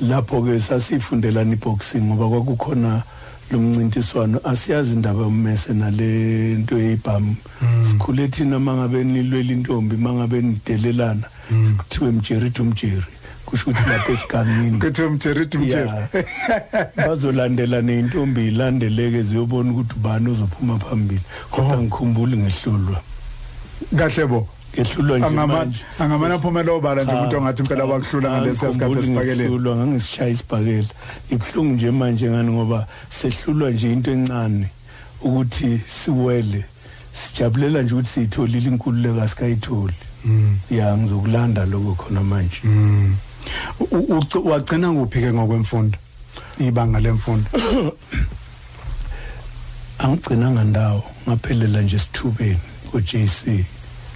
Lapho 0.00 0.42
ke 0.42 0.60
sasifundelana 0.60 1.52
iboxing 1.52 2.00
ngoba 2.00 2.28
kwakukhona 2.28 3.02
lo 3.50 3.58
mncintiswano. 3.58 4.40
Asiyazi 4.44 4.92
indaba 4.92 5.22
yommese 5.22 5.72
nale 5.72 6.54
nto 6.54 6.78
yeyibhamu 6.78 7.36
sikhule 7.90 8.28
thina 8.28 8.58
mangabe 8.58 9.04
nilwela 9.04 9.52
intombi 9.52 9.96
mangabe 9.96 10.40
nidelelana. 10.40 11.26
Kuthiwe 11.78 12.10
mjeridi 12.10 12.60
umjeri 12.60 13.02
kusho 13.52 13.70
ukuthi 13.70 13.90
lapha 13.90 14.12
esigangini 14.12 14.78
kuthi 14.78 15.02
umjeridi 15.02 15.56
umjeri. 15.56 15.88
Ya. 15.88 16.08
Bazolandela 17.06 17.82
neyintombi 17.82 18.48
ilandeleke 18.48 19.22
ziyobona 19.22 19.70
ukuthi 19.70 19.94
ubani 19.96 20.30
ozophuma 20.30 20.78
phambili. 20.78 21.20
Kodwa 21.50 21.82
ngikhumbuli 21.82 22.36
ngehlulwa. 22.36 23.00
Kahle 23.96 24.26
bo. 24.26 24.48
Ngehlulwa 24.74 25.18
nje 25.18 25.26
manje. 25.46 25.84
angamane 25.98 26.34
aphumela 26.34 26.72
obala 26.72 27.04
nje 27.04 27.12
umuntu 27.12 27.36
ongathi 27.36 27.62
impela 27.62 27.84
wakuhlula 27.84 28.30
ngalesi 28.30 28.72
sikhathi 28.72 28.98
esibakeleni 28.98 29.48
esibakeleni 29.48 29.76
ngangishaya 29.76 30.30
isibhakela 30.30 30.88
ibhlungu 31.30 31.74
nje 31.74 31.90
manje 31.90 32.30
ngani 32.30 32.50
ngoba 32.50 32.86
sehlulwa 33.10 33.70
nje 33.70 33.92
into 33.92 34.10
encane 34.10 34.66
ukuthi 35.22 35.80
siwele. 35.86 36.64
Sijabulela 37.12 37.82
nje 37.82 37.94
ukuthi 37.94 38.08
siyitholile 38.08 38.68
inkululeko 38.70 39.20
asikayitholi. 39.20 39.94
Ya 40.70 40.96
ngizokulanda 40.96 41.66
lokho 41.66 41.94
khona 41.94 42.22
manje. 42.22 42.60
Uc- 42.64 43.31
wagcina 44.44 44.92
kuphi 44.92 45.20
ke 45.20 45.32
ngokwemfundo? 45.32 45.98
Ibanga 46.58 47.00
lemfundo? 47.00 47.50
Angigcinanga 49.98 50.64
ndawo 50.64 51.02
ngaphelela 51.28 51.82
nje 51.82 51.96
esithubeni 51.96 52.60
ko-JC 52.90 53.64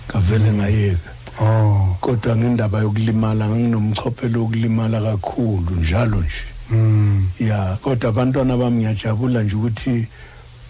ngavele 0.09 0.53
ngayeka. 0.53 1.11
Oh. 1.41 1.97
Kodwa 2.01 2.37
ngendaba 2.37 2.81
yokulimala 2.81 3.49
nganginomchophelo 3.49 4.41
wokulimala 4.41 5.01
kakhulu 5.01 5.71
njalo 5.81 6.21
nje. 6.21 6.45
Mm 6.71 7.29
ya 7.41 7.77
kodwa 7.83 8.09
abantwana 8.11 8.57
bami 8.57 8.77
ngiyajabula 8.77 9.43
nje 9.43 9.55
ukuthi 9.55 10.07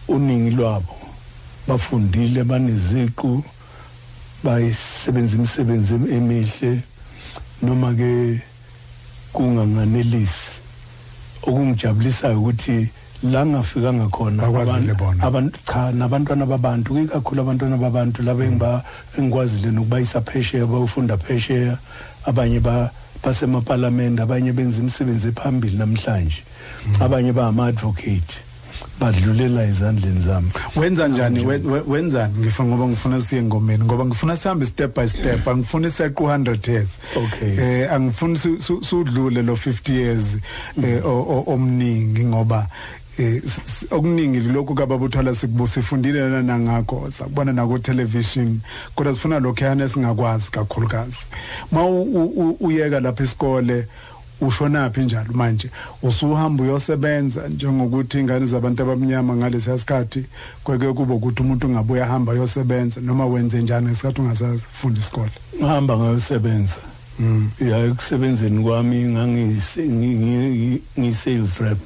uningi 0.08 0.50
lwabo 0.56 0.96
bafundile 1.68 2.44
baneziqu 2.44 3.44
bayisebenza 4.44 5.36
imisebenzi 5.36 5.94
emihle 5.94 6.80
noma 7.62 7.94
ke 7.94 8.40
kunganganelisi 9.32 10.60
okungijabulisayo 11.42 12.38
ukuthi 12.40 12.88
la 13.22 13.46
ngafikanga 13.46 14.08
khona 14.08 14.42
Bakwazile 14.42 14.92
abantu- 15.20 15.58
cha 15.64 15.92
nabantwana 15.92 16.46
babantu 16.46 16.98
ikakhulu 16.98 17.40
abantwana 17.42 17.76
babantu 17.76 18.22
laba 18.22 18.44
engiba 18.44 18.84
engikwazile 19.18 19.70
nokubayisa 19.72 20.20
phesheya 20.20 20.66
bayofunda 20.66 21.16
phesheya 21.16 21.78
abanye 22.26 22.60
ba 22.60 22.90
basemaparlament 23.24 24.20
abanye 24.20 24.52
benza 24.52 24.80
imisebenzi 24.80 25.28
ephambili 25.28 25.76
namhlanje 25.76 26.42
abanye 27.00 27.32
bangama-advocate 27.32 28.36
badlulela 29.00 29.64
ezandleni 29.64 30.20
zami. 30.20 30.50
Wenza 30.76 31.08
njani? 31.08 31.44
we- 31.46 31.58
we- 31.58 31.82
wenzani 31.86 32.34
ngifuna 32.38 32.68
ngoba 32.68 32.88
ngifuna 32.88 33.20
siye 33.20 33.42
ngomeni 33.42 33.84
ngoba 33.84 34.04
ngifuna 34.04 34.36
sihambe 34.36 34.66
step 34.66 34.94
by 35.00 35.06
step. 35.08 35.48
Angifuni 35.48 35.90
sequ 35.90 36.24
100 36.24 36.68
years. 36.72 36.98
Okay. 37.16 37.56
eh 37.58 37.92
angifuni 37.92 38.36
su- 38.36 38.60
su- 38.62 38.82
sudlule 38.82 39.42
lo 39.42 39.56
50 39.56 39.94
years 39.94 40.36
eh, 40.84 41.06
o- 41.06 41.10
o- 41.28 41.44
omningi 41.52 42.24
ngoba 42.24 42.66
eh, 43.18 43.42
s- 43.44 43.60
s- 43.66 43.86
okuningi 43.90 44.40
lokhu 44.40 44.74
kababuthola 44.74 45.34
sikubusifundile 45.34 46.20
lana 46.28 46.58
ngakho 46.58 47.10
sakubona 47.10 47.52
na 47.52 47.66
ku 47.66 47.78
television 47.78 48.60
kodwa 48.94 49.14
sifuna 49.14 49.40
lokho 49.40 49.64
yana 49.64 49.88
singakwazi 49.88 50.50
kakhulukazi. 50.50 51.26
Ma 51.72 51.82
u- 51.84 52.02
u- 52.02 52.32
u- 52.36 52.56
uyeka 52.60 53.00
lapha 53.00 53.24
isikole 53.24 53.86
ushona 54.40 54.90
phi 54.90 55.00
njalo 55.00 55.32
manje? 55.32 55.70
Usuhamba 56.02 56.62
uyosebenza 56.64 57.48
njengokuthi 57.48 58.20
ingane 58.20 58.46
zabantu 58.46 58.82
abamnyama 58.82 59.36
ngalesi 59.36 59.78
sikhathi 59.78 60.24
kweke 60.64 60.92
kuba 60.92 61.14
ukuthi 61.14 61.42
umuntu 61.42 61.66
ungabuya 61.66 62.04
ahamba 62.04 62.32
ayosebenza 62.32 63.00
noma 63.00 63.26
wenze 63.26 63.62
njani 63.62 63.86
ngesikhathi 63.86 64.20
ungasafundi 64.20 65.00
isikole? 65.00 65.30
Ngihamba 65.56 65.96
ngayosebenza 65.98 66.80
mm. 67.18 67.50
ya 67.60 67.78
ekusebenzeni 67.84 68.62
kwami 68.64 69.04
ngangiyise- 69.04 69.88
ngi- 69.88 70.16
ngi- 70.16 70.80
ngiyi-sales 70.98 71.56
rep 71.60 71.78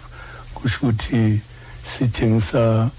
kusho 0.55 0.79
ukuthi 0.87 1.41
sithengisa 1.83 2.91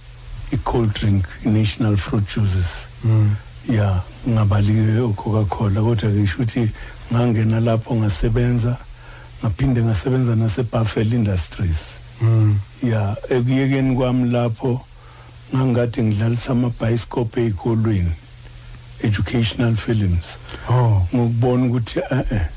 i-cold 0.51 0.93
drink 0.93 1.25
i-national 1.45 1.97
fruit 1.97 2.35
juices. 2.35 2.87
Mm. 3.03 3.35
ya 3.69 4.01
ngingabali-ke 4.27 4.99
o-coca-cola 4.99 5.81
kodwa 5.81 6.09
ngisho 6.09 6.35
ukuthi 6.35 6.69
ngangena 7.13 7.59
lapho 7.59 7.95
ngasebenza. 7.95 8.77
Ngaphinde 9.41 9.81
ngasebenza 9.83 10.35
nase-buffel 10.35 11.13
industries. 11.13 11.85
Mm. 12.21 12.59
ya 12.83 13.15
ekuyekeni 13.29 13.95
kwami 13.95 14.29
lapho 14.29 14.81
ngangikade 15.55 16.03
ngidlalisa 16.03 16.51
amabhayisikobho 16.51 17.39
ey'kolweni 17.41 18.11
educational 19.03 19.75
films. 19.75 20.37
Oh. 20.69 21.01
Ngokubona 21.15 21.65
ukuthi 21.65 21.99
eh 21.99 22.25
eh 22.31 22.47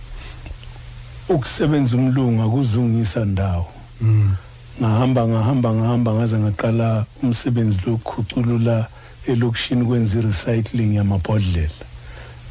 ukusebenza 1.29 1.97
umlungu 1.97 2.43
akuzungisa 2.43 3.25
ndawo. 3.25 3.67
Mm. 4.01 4.37
ngahamba 4.81 5.29
ngahamba 5.29 5.75
ngahamba 5.75 6.13
ngaze 6.13 6.39
ngaqala 6.39 7.07
umsebenzi 7.23 7.79
lokukhuculula 7.87 8.89
elokishini 9.27 9.85
kwenza 9.85 10.19
i-recycling 10.19 10.95
yamabhodlela. 10.95 11.85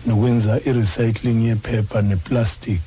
Nokwenza 0.07 0.59
i-recycling 0.65 1.47
yephepha 1.47 2.01
neplastic. 2.01 2.81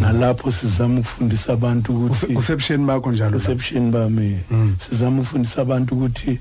Nalapho 0.00 0.52
sizama 0.52 1.00
ukufundisa 1.00 1.52
abantu 1.52 1.92
ukuthi 1.92 2.34
usebusheni 2.36 2.84
bakho 2.86 3.12
njalo 3.12 3.30
la? 3.30 3.36
reception 3.36 3.90
bami. 3.90 4.40
Mm. 4.50 4.76
sizama 4.78 5.20
ukufundisa 5.20 5.62
abantu 5.62 5.94
ukuthi 5.94 6.38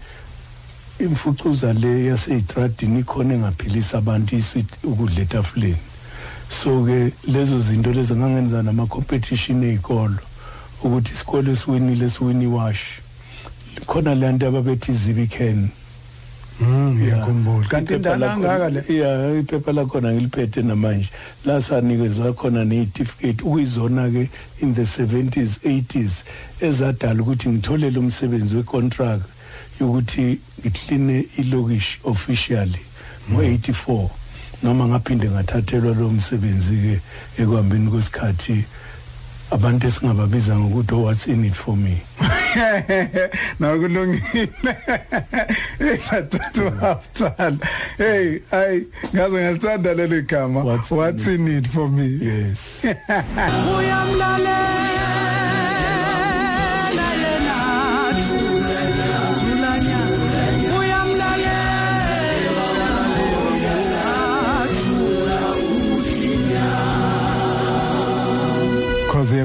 imfucuza 0.99 1.73
le 1.73 2.05
yaseyitradini 2.05 2.99
ikhona 2.99 3.33
engaphilisa 3.33 3.97
abantu 3.97 4.35
ukudla 4.83 5.21
etafuleni. 5.21 5.77
So 6.49 6.85
ke 6.85 7.13
lezo 7.27 7.59
zinto 7.59 7.93
lezi 7.93 8.15
ngangenza 8.15 8.63
nama-competition 8.63 9.63
ey'kolo 9.63 10.19
ukuthi 10.83 11.13
isikole 11.13 11.51
esiwinile 11.51 12.09
siwini 12.09 12.43
iwash. 12.43 12.83
Khona 13.85 14.15
le 14.15 14.31
nto 14.31 14.47
ababethi 14.47 14.91
izibican 14.91 15.69
Mm, 16.61 16.95
ngiyakhumbula 16.95 17.67
kanti 17.67 17.93
indala 17.93 18.33
angaka 18.33 18.69
le 18.69 18.83
ya 18.87 19.39
iphepha 19.39 19.71
lakhona 19.73 20.13
ngiliphethe 20.13 20.61
namanje. 20.61 21.09
La 21.45 21.61
sanikezwa 21.61 22.33
khona 22.33 22.65
neyitifiketi 22.65 23.43
ukuyizona-ke 23.43 24.29
in 24.61 24.73
the 24.73 24.81
70s 24.81 25.59
80s 25.65 26.23
ezadala 26.61 27.21
ukuthi 27.21 27.49
ngitholele 27.49 27.99
umsebenzi 27.99 28.55
wecontract 28.55 29.23
yokuthi 29.81 30.39
ngikline 30.59 31.25
ilokishi 31.37 31.99
officially 32.03 32.79
ngo-84 33.31 34.09
noma 34.63 34.87
ngaphinde 34.87 35.29
ngathathelwa 35.29 35.95
lo 35.95 36.09
msebenzi-ke 36.09 36.99
ekuhambeni 37.37 37.91
kwesikhathi 37.91 38.63
abantu 39.51 39.87
esingababiza 39.87 40.59
ngokuthi 40.59 40.93
what's 40.95 41.27
in 41.27 41.45
it 41.45 41.53
for 41.53 41.75
me? 41.77 42.01
Nakulungile 43.59 44.49
hey 45.79 45.97
bathathu 46.11 46.67
abantwana 46.67 47.57
hey 47.97 48.39
ay 48.51 48.81
ngaze 49.13 49.37
ngalithanda 49.41 49.93
leli 49.93 50.21
gama. 50.21 50.63
What's 50.63 50.91
in 50.91 50.97
what's 50.97 51.27
in 51.27 51.47
it 51.47 51.67
for 51.67 51.89
me? 51.89 52.07
Yes. 52.07 52.83
Uyamlalela. 53.77 54.92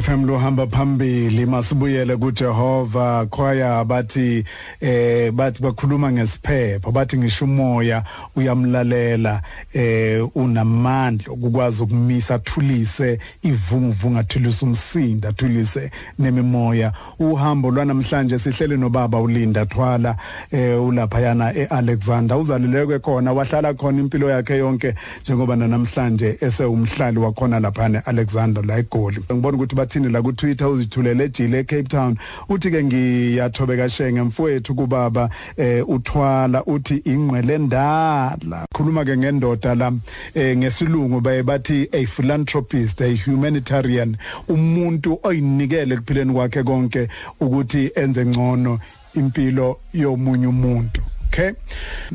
FM 0.09 0.27
lohamba 0.27 0.67
phambili. 0.67 1.47
Masibuyele 1.47 2.17
kuJehova. 2.17 3.27
Choir 3.31 3.85
bathi 3.85 4.45
eh 4.81 5.31
bathi 5.33 5.63
bakhuluma 5.63 6.13
ngesiphepho. 6.13 6.91
Bathi 6.93 7.19
ngisho 7.19 7.45
umoya 7.45 8.05
uyamlalela 8.37 9.43
eh 9.75 10.37
unamandla 10.37 11.33
ukwazi 11.33 11.83
ukumisa 11.83 12.35
athulise 12.35 13.19
ivunguvunga 13.43 14.21
athulise 14.21 14.65
umsindo 14.65 15.29
athulise 15.29 15.91
nemimoya. 16.19 16.93
Uhambo 17.19 17.71
lwanamhlanje 17.71 18.39
sihlele 18.39 18.77
nobaba 18.77 19.21
ulinda 19.21 19.67
thwala 19.67 20.17
eh 20.51 20.83
ulapha 20.83 21.21
yana 21.21 21.55
eAlexander. 21.55 22.39
Uzaleleke 22.39 22.99
khona 22.99 23.33
wahlala 23.33 23.75
khona 23.75 24.01
impilo 24.01 24.31
yakhe 24.31 24.57
yonke 24.57 24.95
njengoba 25.23 25.57
namhlanje 25.57 26.39
esewumhlali 26.41 27.19
wakhona 27.19 27.61
lapha 27.61 27.91
eAlexander 27.91 28.65
la 28.65 28.79
eGoli. 28.79 29.19
Ngibona 29.33 29.57
ukuthi 29.57 29.75
bathi 29.75 29.98
ephakathini 29.99 30.13
la 30.13 30.23
ku 30.23 30.33
Twitter 30.33 30.69
uzithulele 30.69 31.25
ejile 31.25 31.59
eCape 31.61 31.89
Town. 31.89 32.17
Uthi 32.49 32.71
ke 32.71 32.85
ngiyathobeka 32.85 33.89
shenge 33.89 34.23
mfowethu 34.23 34.75
kubaba 34.75 35.31
eh 35.57 35.89
uthwala 35.89 36.65
uthi 36.65 37.03
ingqwele 37.05 37.59
ndala. 37.59 38.67
Khuluma 38.75 39.05
ke 39.05 39.17
ngendoda 39.17 39.75
la 39.75 39.93
eh 40.35 40.57
ngesilungu 40.57 41.21
baye 41.21 41.43
bathi 41.43 41.89
a 41.93 42.07
philanthropist 42.07 43.01
a 43.01 43.17
humanitarian 43.17 44.17
umuntu 44.49 45.19
oyinikele 45.23 45.97
kuphileni 45.97 46.33
kwakhe 46.33 46.63
konke 46.63 47.09
ukuthi 47.41 47.91
enze 47.95 48.27
ngcono 48.27 48.81
impilo 49.15 49.81
yomunye 49.93 50.47
umuntu 50.47 51.03
okay? 51.27 51.53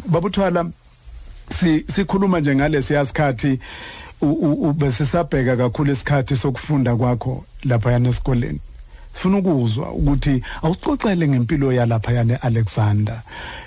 Babuthwala 0.06 0.66
si 1.50 1.86
sikhuluma 1.88 2.40
nje 2.40 2.56
ngalesi 2.56 2.94
yasikhathi 2.94 3.60
ubesisabheka 4.24 5.58
kakhulu 5.58 5.92
isikhathi 5.92 6.36
sokufunda 6.36 6.96
kwakho 6.96 7.46
lapha 7.64 7.92
yana 7.92 8.10
esikoleni 8.10 8.60
sifuna 9.12 9.38
ukuzwa 9.38 9.92
ukuthi 9.92 10.44
awusixoxele 10.64 11.28
ngempilo 11.28 11.74
yalapha 11.74 12.12
yana 12.12 12.42
Alexander 12.42 13.22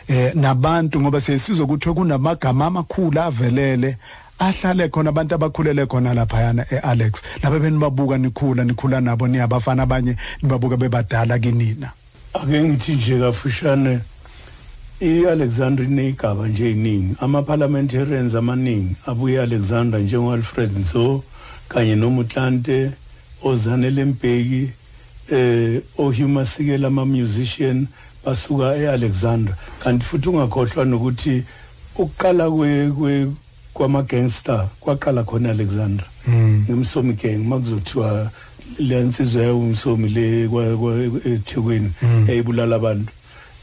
eh 0.08 0.34
nabantu 0.34 1.00
ngoba 1.00 1.20
siyisizwe 1.20 1.64
ukuthi 1.64 1.90
kunamagama 1.90 2.66
amakhulu 2.66 3.20
avelele 3.20 3.96
ahlale 4.38 4.88
khona 4.88 5.10
abantu 5.10 5.34
abakhulele 5.34 5.86
khona 5.86 6.14
lapha 6.14 6.40
yana 6.40 6.66
eAlex 6.70 7.12
lapha 7.42 7.58
benibabuka 7.58 8.18
nikhula 8.18 8.64
nikhula 8.64 9.00
nabo 9.00 9.28
niyabafana 9.28 9.82
abanye 9.82 10.16
nibabuka 10.42 10.76
bebadala 10.76 11.38
kinina. 11.38 11.90
Ake 12.34 12.62
ngithi 12.62 12.92
nje 12.92 13.18
kafushane 13.18 14.00
i-alexander 15.00 15.84
ineyigaba 15.84 16.48
nje 16.48 16.64
eyiningi 16.66 17.14
ama-parliamentarians 17.20 18.34
amaningi 18.34 18.96
abuye 19.06 19.42
alexander 19.42 20.00
njengo-alfred 20.00 20.78
nzo 20.78 21.22
kanye 21.68 21.96
nomutlante 21.96 22.90
ozanele 23.42 24.04
mbeki 24.04 24.68
eh 25.32 25.82
ohuma 25.98 26.44
sikela 26.44 26.88
ama-musician 26.88 27.86
basuka 28.24 28.76
e-alexander 28.76 29.54
kanti 29.84 30.04
futhi 30.04 30.28
ungakhohlwa 30.28 30.84
nokuthi 30.84 31.44
ukuqala 31.98 32.50
kwe 32.50 33.26
kwama-gangster 33.74 34.68
kwaqala 34.80 35.24
khona 35.24 35.50
alexander 35.50 36.04
ngimsomi 36.28 37.12
gang 37.12 37.38
makuzothiwa 37.38 38.30
le 38.78 39.00
nsizwa 39.00 39.42
yawumsomi 39.42 40.08
le 40.08 40.42
ethekwini 41.24 41.90
eyayibulala 42.28 42.76
abantu. 42.76 43.12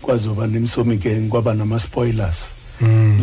Kwazoba 0.03 0.47
nemsomi 0.47 0.97
gang 0.97 1.29
kwaba 1.29 1.53
nama-spoilers. 1.53 2.45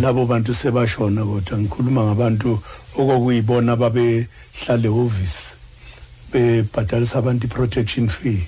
Labo 0.01 0.27
bantu 0.27 0.55
sebashona 0.55 1.25
kodwa 1.25 1.59
ngikhuluma 1.59 2.05
ngabantu 2.05 2.59
okokuyibona 2.97 3.77
babehlala 3.77 4.87
ehhovisi 4.87 5.53
bebhadalisa 6.33 7.19
abantu 7.19 7.47
i-protection 7.47 8.09
fee. 8.09 8.47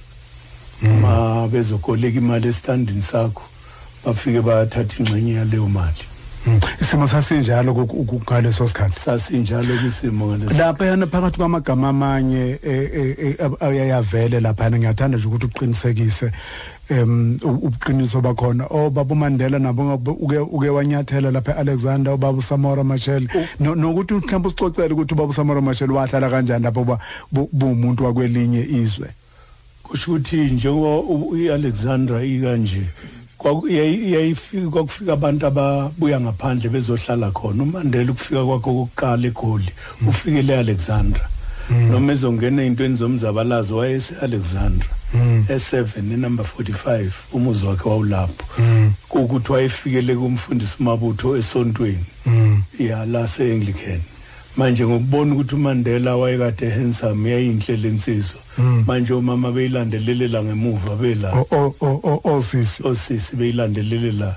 Uma 0.83 1.49
bezokoleka 1.49 2.19
imali 2.19 2.49
esitandini 2.49 3.03
sakho 3.03 3.43
bafike 4.05 4.41
bathatha 4.41 4.99
ingxenye 4.99 5.33
yaleyo 5.33 5.69
mali. 5.69 6.05
Isimo 6.81 7.07
sasinjalo 7.07 7.75
ngaleso 7.75 8.67
sikhathi? 8.67 9.01
Sasinjalo 9.01 9.77
kisimo 9.79 10.27
ngaleso 10.27 10.59
lapha 10.59 10.87
yana 10.87 11.07
phakathi 11.07 11.39
kwamagama 11.39 11.89
amanye 11.89 12.59
ayayavele 13.61 14.41
lapha 14.41 14.65
yana 14.65 14.79
ngiyathanda 14.79 15.19
nje 15.19 15.27
ukuthi 15.27 15.47
uqinisekise 15.47 16.33
em 16.91 17.39
ubuqiniso 17.43 18.21
bakhona. 18.21 18.67
Obaba 18.71 19.15
Mandela 19.15 19.59
nabo 19.59 19.95
uke 20.21 20.39
uke 20.39 20.69
wanyathela 20.69 21.31
lapha 21.31 21.53
eAlexander 21.53 22.15
ubaba 22.15 22.43
Samora 22.43 22.85
Machel. 22.85 23.29
Nokuthi 23.61 24.15
mhlawumbe 24.15 24.49
usixoxele 24.49 24.95
ukuthi 24.95 25.15
ubaba 25.15 25.33
Samora 25.33 25.61
Machel 25.61 25.93
wahlala 25.93 26.31
kanjani 26.31 26.65
lapho 26.65 26.99
bumuntu 27.53 28.05
wakwelinye 28.05 28.63
izwe. 28.63 29.09
Kusho 29.83 30.13
ukuthi 30.13 30.37
njengoba 30.37 31.37
iAlexandra 31.37 32.25
ikanje 32.25 32.83
kwakuyayifika 33.39 34.71
kwakufika 34.71 35.13
abantu 35.13 35.47
ababuya 35.47 36.21
ngaphandle 36.21 36.71
bezohlala 36.71 37.31
khona. 37.31 37.63
uMandela 37.63 38.13
ukufika 38.13 38.45
kwakhe 38.45 38.63
kokuqala 38.65 39.27
eGoli 39.27 39.71
ufikele 40.09 40.53
eAlexandra. 40.55 41.29
Noma 41.71 42.13
ezongena 42.13 42.63
ezintweni 42.63 42.97
zomzabalazo 42.97 43.77
wayese 43.77 44.15
Alexandra 44.23 44.87
e7 45.49 45.87
enumber 46.15 46.47
45 46.59 47.11
umuzi 47.33 47.67
wakhe 47.67 47.89
wawulapho. 47.89 48.45
Ukuthi 49.11 49.53
wayefikele 49.53 50.15
kumfundisi 50.17 50.83
mabutho 50.83 51.37
esontweni. 51.37 52.05
Ya 52.79 53.07
la 53.07 53.29
seAnglican. 53.29 54.01
Manje 54.57 54.87
ngokubona 54.87 55.35
ukuthi 55.35 55.55
uMandela 55.55 56.17
wayekade 56.17 56.71
handsome 56.71 57.31
yayinhle 57.31 57.77
lensizwa 57.77 58.41
manje 58.87 59.13
omama 59.13 59.53
beyilandelelela 59.53 60.45
ngemuva 60.45 60.97
bela. 60.97 61.33
Osisi 62.25 62.83
osisi 62.85 63.37
beyilandelelela 63.37 64.37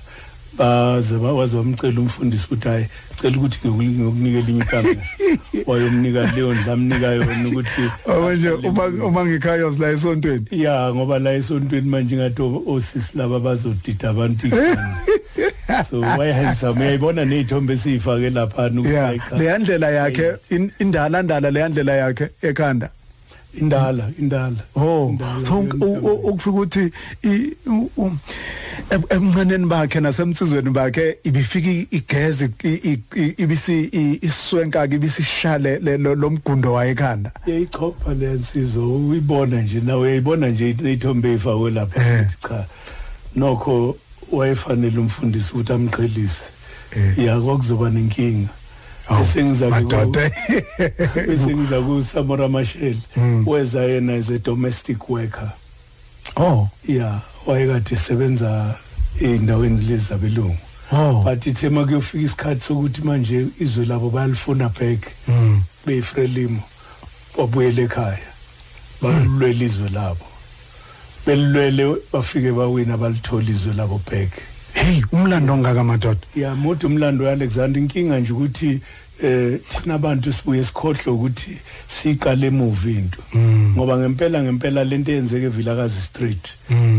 baze 0.57 1.15
bawaze 1.17 1.57
bamcela 1.57 1.99
umfundisi 2.01 2.45
ukuthi 2.45 2.67
hayi 2.67 2.85
cela 3.21 3.37
ukuthi 3.37 3.59
ngikunikele 3.67 4.51
inye 4.51 4.61
ikamela 4.61 5.01
wayomnika 5.67 6.31
leyo 6.31 6.53
ndlamnika 6.53 7.07
yona 7.07 7.47
ukuthi 7.47 7.81
manje 8.07 8.49
uma 8.49 8.85
uma 8.85 9.25
ngikhaya 9.25 9.69
la 9.79 9.89
esontweni. 9.89 10.45
Ya 10.51 10.93
ngoba 10.93 11.19
la 11.19 11.33
esontweni 11.33 11.89
manje 11.89 12.15
ngathi 12.15 12.41
osisi 12.67 13.17
laba 13.17 13.39
bazodida 13.39 14.09
abantu 14.09 14.47
so 15.89 15.99
why 15.99 16.31
handsome 16.31 16.79
uyayibona 16.79 17.25
nezithombe 17.25 17.73
esiyifake 17.73 18.29
lapha 18.29 18.67
ukuthi 18.67 19.37
le 19.37 19.57
ndlela 19.57 19.89
yakhe 19.89 20.33
indala 20.79 21.21
ndala 21.21 21.51
le 21.51 21.69
ndlela 21.69 21.93
yakhe 21.93 22.29
ekhanda. 22.41 22.89
Indala 23.61 24.11
indala 24.19 24.57
oh 24.75 25.17
so 25.47 25.59
ukufika 25.59 26.49
ukuthi 26.49 26.91
emncaneni 29.09 29.65
bakhe 29.65 29.99
nasemsizweni 29.99 30.69
bakhe 30.69 31.17
ibifika 31.23 31.69
igeze 31.91 32.49
ibisi 33.37 33.89
iswenka 34.21 34.85
ibisishale 34.85 35.79
lomgundo 35.97 36.73
wayekhanda. 36.73 37.31
Yayichopha 37.47 38.13
lensizwe 38.13 38.83
uyibona 38.85 39.61
nje 39.61 39.81
nawe 39.81 40.01
uyayibona 40.01 40.49
nje 40.49 40.69
ithombe 40.69 41.33
ifakwe 41.33 41.71
lapha 41.71 42.27
cha. 42.39 42.65
Nokho 43.35 43.97
wayefanele 44.31 44.99
umfundisi 44.99 45.53
ukuthi 45.53 45.73
amqhelise. 45.73 46.43
Ya 47.17 47.39
kwakuzoba 47.39 47.89
nenkinga. 47.89 48.49
Esengiza 49.21 49.69
madoda. 49.69 50.31
Esengiza 51.33 51.81
ku 51.81 52.01
Samora 52.01 52.49
Machel 52.49 52.95
weza 53.45 53.81
yena 53.81 54.13
as 54.13 54.29
a 54.29 54.39
domestic 54.39 55.09
worker. 55.09 55.53
Oh. 56.37 56.69
Yeah 56.87 57.21
wayekade 57.45 57.95
esebenza 57.95 58.75
endaweni 59.21 59.85
lezi 59.85 60.05
zabelungu 60.05 60.57
oh. 60.91 61.21
But 61.23 61.45
ithe 61.47 61.69
makuyofika 61.69 62.23
isikhathi 62.23 62.61
sokuthi 62.61 63.01
manje 63.01 63.47
izwe 63.59 63.85
labo 63.85 64.09
bayalifuna 64.09 64.69
back 64.69 64.99
beyifrelimo 65.85 66.61
babuyele 67.37 67.83
ekhaya 67.83 68.27
balulwela 69.01 69.65
izwe 69.65 69.89
labo. 69.89 70.25
Belulwele 71.25 71.95
bafike 72.13 72.51
bawina 72.51 72.97
balithola 72.97 73.49
izwe 73.49 73.73
labo 73.73 74.01
back. 74.11 74.31
Hey 74.75 75.01
umlando 75.11 75.53
ongaka 75.53 75.83
madoda 75.83 76.19
ya 76.35 76.55
mode 76.55 76.87
umlando 76.87 77.25
weAlexander 77.25 77.81
inkinga 77.81 78.19
nje 78.19 78.33
ukuthi 78.33 78.79
eh 79.23 79.59
thina 79.69 79.93
abantu 79.93 80.33
sibuye 80.33 80.63
sikhohle 80.63 81.11
ukuthi 81.11 81.57
siqale 81.87 82.47
emuva 82.47 82.89
into. 82.89 83.21
Ngoba 83.75 83.97
ngempela 83.97 84.43
ngempela 84.43 84.83
lento 84.83 85.11
eyenzeke 85.11 85.45
eVilakazi 85.45 86.01
Street 86.01 86.53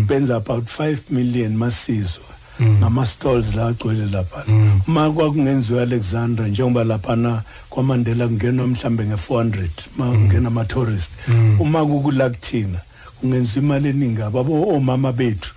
benza 0.06 0.36
about 0.36 0.64
5 0.64 0.96
million 1.10 1.56
masizwa 1.56 2.24
ngama 2.60 3.06
stalls 3.06 3.54
la 3.54 3.66
agcwele 3.66 4.06
lapha. 4.12 4.44
Uma 4.88 5.10
kwakungenziwa 5.10 5.82
Alexander 5.82 6.48
njengoba 6.48 6.84
lapha 6.84 7.16
na 7.16 7.42
kwaMandela 7.70 8.28
kungenwa 8.28 8.66
mhlambe 8.66 9.04
nge400 9.04 9.68
ma 9.96 10.10
kungena 10.10 10.48
ama 10.48 10.64
tourist 10.64 11.12
uma 11.58 11.86
kukula 11.86 12.30
kuthina 12.30 12.78
kungenziwa 13.20 13.64
imali 13.64 13.88
eningi 13.88 14.22
ababo 14.22 14.76
omama 14.76 15.12
bethu 15.12 15.54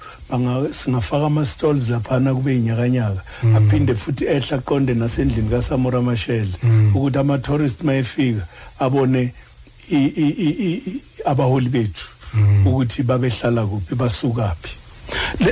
singafaka 0.72 1.26
ama 1.26 1.46
stalls 1.46 1.90
laphana 1.90 2.36
kube 2.36 2.56
inyakanyaka 2.56 3.22
aphinde 3.56 3.96
futhi 3.96 4.26
ehla 4.26 4.58
qonde 4.58 4.94
nasendlini 4.94 5.50
kaSamora 5.50 6.02
Machel 6.02 6.48
ukuthi 6.96 7.18
ama 7.18 7.38
tourist 7.38 7.84
mayefika 7.84 8.46
abone 8.80 9.34
abaholi 11.26 11.70
bethu 11.70 12.08
ukuthi 12.66 13.04
babehlala 13.04 13.66
kuphi 13.66 13.96
basukaphi 13.96 14.76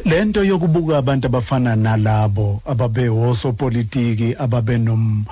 lento 0.06 0.44
yokubuka 0.44 0.98
abantu 0.98 1.28
abafana 1.28 1.76
nalabo 1.76 2.62
ababe 2.66 3.10
osopolitiki 3.10 4.36
ababe 4.40 4.78
nom 4.78 5.26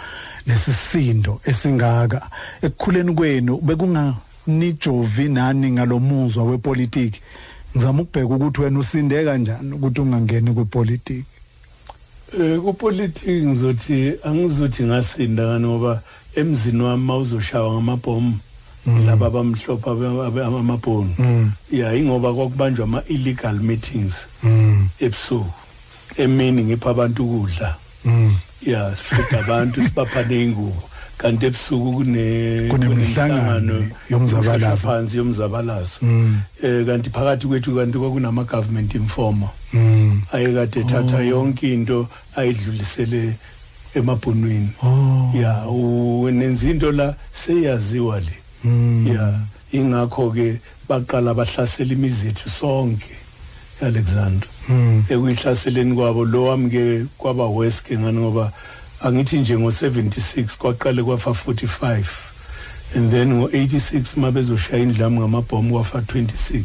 nesisindo 0.48 1.40
esingaka 1.46 2.22
ekukhuleni 2.62 3.14
kwenu 3.14 3.58
bekunga 3.62 4.14
nijovi 4.48 5.30
nani 5.30 5.72
ngalomuzwa 5.72 6.44
wepolitiki? 6.44 7.22
Ngizama 7.76 8.02
ukubheka 8.02 8.36
ukuthi 8.36 8.62
wena 8.62 8.80
usinde 8.80 9.24
kanjani 9.26 9.72
ukuthi 9.74 10.02
ungangeni 10.02 10.54
kwepolitiki 10.54 11.26
eh 12.40 12.60
kupolitiki 12.60 13.32
ngizothi 13.46 14.14
angizothi 14.24 14.84
ngasinda 14.84 15.44
ngani 15.44 15.68
ngoba 15.68 16.02
emzini 16.36 16.82
wami 16.84 17.04
mawuzoshawa 17.04 17.74
ngamabhomu 17.74 18.40
laba 19.06 19.26
abamhlophe 19.28 19.90
abe- 19.90 20.26
abe- 20.28 20.44
amabhonu 20.46 21.14
Mm. 21.20 21.52
ya 21.72 21.94
ingoba 21.96 22.34
kwakubanjwa 22.34 22.84
ama-illegal 22.84 23.56
meetings 23.60 24.16
Mm. 24.44 24.88
ebusuku 25.00 25.52
emini 26.18 26.64
ngipha 26.64 26.90
abantu 26.90 27.26
ukudla 27.26 27.76
Mm. 28.06 28.36
ya 28.62 28.96
sifida 28.96 29.40
abantu 29.40 29.82
sibapha 29.84 30.24
ney'ngubo 30.24 30.84
kanti 31.18 31.46
ebusuku 31.46 31.92
kune- 31.94 32.68
Kunemihlangano 32.70 33.86
yomzabalazo. 34.10 34.88
phansi 34.88 35.18
yomzabalazo 35.18 36.00
Mm. 36.02 36.42
eh 36.64 36.86
kanti 36.86 37.10
phakathi 37.10 37.48
kwethu 37.48 37.76
kanti 37.76 37.98
kwakunama 37.98 38.44
government 38.44 38.96
informer 38.96 39.50
Mm. 39.74 40.22
ayekade 40.32 40.80
ethatha 40.80 41.24
yonke 41.24 41.74
into 41.74 42.08
ayidlulisele 42.36 43.34
emabhonweni 43.96 44.70
Oh. 44.84 45.32
ya 45.36 45.64
u- 45.68 46.30
nenza 46.32 46.70
into 46.70 46.92
la 46.92 47.16
seyaziwa 47.32 48.20
le 48.20 48.36
Mm. 48.64 49.08
ya 49.08 49.34
ingakho 49.72 50.32
ke 50.32 50.60
baqala 50.90 51.34
bahlasela 51.34 51.94
imizi 51.94 52.28
yethu 52.28 52.50
sonke 52.50 53.16
Alexander 53.82 54.48
Mm. 54.70 55.04
ekuyihlaseleni 55.10 55.96
kwabo 55.96 56.26
lo 56.26 56.44
wami 56.46 56.70
ke 56.70 57.06
kwaba 57.18 57.48
ke 57.88 57.98
ngani 57.98 58.20
ngoba 58.20 58.52
angithi 59.06 59.38
nje 59.40 59.56
ngo76 59.58 60.58
kwaqale 60.58 61.04
kwafa 61.04 61.30
45 61.32 62.04
and 62.96 63.12
then 63.12 63.34
ngo86 63.42 64.20
mabezoshaya 64.20 64.84
indlamu 64.84 65.20
ngamabhomu 65.20 65.74
kwafa 65.74 66.00
26 66.00 66.64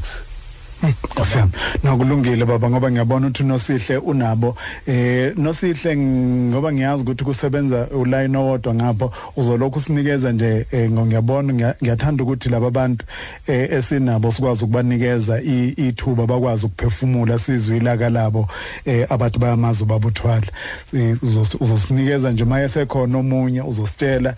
Afam. 1.16 1.50
Nokulungile 1.84 2.44
baba 2.44 2.70
ngoba 2.70 2.90
ngiyabona 2.90 3.26
ukuthi 3.26 3.44
nosihle 3.44 3.96
unabo. 3.98 4.56
Eh 4.86 5.32
nosihle 5.36 5.96
ngoba 5.96 6.72
ngiyazi 6.72 7.02
ukuthi 7.02 7.24
kusebenza 7.24 7.86
uline 7.90 8.38
owodwa 8.38 8.74
ngapho. 8.74 9.12
Uzolokhu 9.36 9.80
sinikeza 9.80 10.32
nje 10.32 10.66
eh, 10.72 10.90
ngiyabona 10.90 11.52
ngiya- 11.52 11.74
ngiyathanda 11.82 12.24
ukuthi 12.24 12.48
laba 12.48 12.70
bantu 12.70 13.04
eh, 13.46 13.72
esinabo 13.72 14.30
sikwazi 14.32 14.64
ukubanikeza 14.64 15.40
ithuba 15.42 16.26
bakwazi 16.26 16.66
ukuphefumula 16.66 17.38
sizwe 17.38 17.76
ilaka 17.76 18.10
labo 18.10 18.48
eh, 18.84 19.06
abantu 19.10 19.38
bayamazi 19.38 19.84
babuthwala 19.84 20.46
Si- 20.90 20.96
uzos- 21.22 21.56
uzosinikeza 21.60 22.30
nje 22.32 22.44
maye 22.44 22.68
sekhona 22.68 23.18
omunye 23.18 23.62
uzositshela 23.62 24.34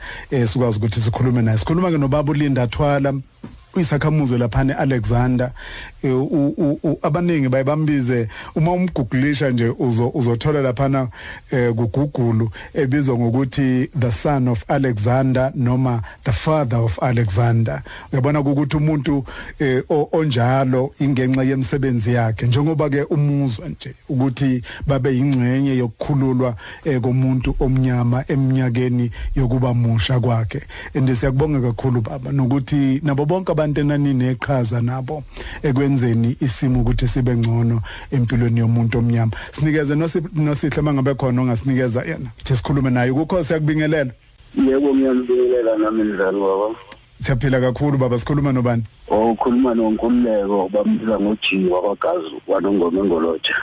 sikwazi 0.46 0.78
ukuthi 0.78 1.00
sikhulume 1.00 1.42
naye. 1.42 1.58
Sikhuluma 1.58 1.90
ke 1.90 1.98
nobaba 1.98 2.30
ulinda 2.32 2.66
thwala. 2.66 3.14
Uyisakhamuzi 3.74 4.38
laphana 4.38 4.74
eAlexander 4.78 5.50
eh, 6.02 6.10
u- 6.16 6.54
u- 6.56 6.78
u- 6.82 6.98
abaningi 7.02 7.48
bayibambize 7.48 8.28
uma 8.54 8.72
umgugulisha 8.72 9.50
nje 9.50 9.68
uzo 9.78 10.08
uzothola 10.14 10.62
laphana 10.62 11.08
eh, 11.50 11.72
kugugulu 11.74 12.50
ebizwa 12.74 13.18
ngokuthi 13.18 13.90
the 14.00 14.10
son 14.10 14.48
of 14.48 14.64
Alexander 14.68 15.52
noma 15.54 16.02
the 16.24 16.32
father 16.32 16.78
of 16.78 16.98
Alexander. 17.02 17.82
Uyabona 18.12 18.40
ukuthi 18.40 18.76
umuntu 18.76 19.24
eh, 19.58 19.82
o- 19.88 20.08
onjalo 20.12 20.92
ingenxa 21.00 21.42
yemsebenzi 21.44 22.12
yakhe. 22.14 22.46
Njengoba 22.46 22.90
ke 22.90 23.02
umuzwa 23.02 23.68
nje 23.68 23.94
ukuthi 24.08 24.62
babe 24.86 25.18
ingcenye 25.18 25.76
yokukhululwa 25.76 26.56
eh, 26.84 27.00
komuntu 27.00 27.56
omnyama 27.60 28.24
eminyakeni 28.28 29.10
yokuba 29.36 29.74
musha 29.74 30.20
kwakhe. 30.20 30.62
And 30.94 31.08
siyakubonga 31.16 31.60
kakhulu 31.60 32.00
baba 32.00 32.32
nokuthi 32.32 33.00
nabo 33.04 33.24
bonke 33.26 33.52
abantu 33.62 33.80
enanini 33.80 34.24
eqhaza 34.34 34.82
nabo 34.82 35.22
ekwenzeni 35.62 36.36
isimo 36.40 36.80
ukuthi 36.80 37.06
sibe 37.06 37.36
ngcono 37.36 37.80
empilweni 38.10 38.60
yomuntu 38.60 38.98
omnyama. 38.98 39.32
Sinikeze 39.50 39.94
nosi- 39.94 40.22
nosihle 40.34 40.82
mangabe 40.82 41.14
khona 41.14 41.42
ongasinikeza 41.42 42.02
yena. 42.02 42.30
Ukuthi 42.34 42.56
sikhulume 42.56 42.90
naye. 42.90 43.10
Ukukho 43.10 43.44
siyakubingelela 43.44 44.12
yebo 44.66 44.94
ngiyambingelela 44.94 45.76
nami 45.78 46.02
mdlali 46.04 46.36
wabo. 46.38 46.76
Siyaphila 47.22 47.60
kakhulu 47.60 47.98
baba. 47.98 48.18
Sikhuluma 48.18 48.52
nobani? 48.52 48.82
Ukhuluma 49.08 49.74
nonkululeko. 49.74 50.68
Bambiza 50.68 51.20
ngojiwa 51.20 51.80
kwagazi 51.82 52.34
wanongoma 52.48 53.00
engolotsha. 53.00 53.54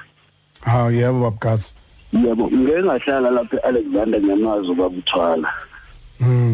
Hawu 0.61 0.91
yebo 0.91 1.19
babgazi 1.19 1.73
yebo 2.13 2.47
ngeke 2.51 2.83
ngahlala 2.83 3.31
lapha 3.31 3.57
e-alexander 3.57 4.21
nyamazi 4.21 4.73
babuthwala 4.73 5.37
mm 5.37 5.68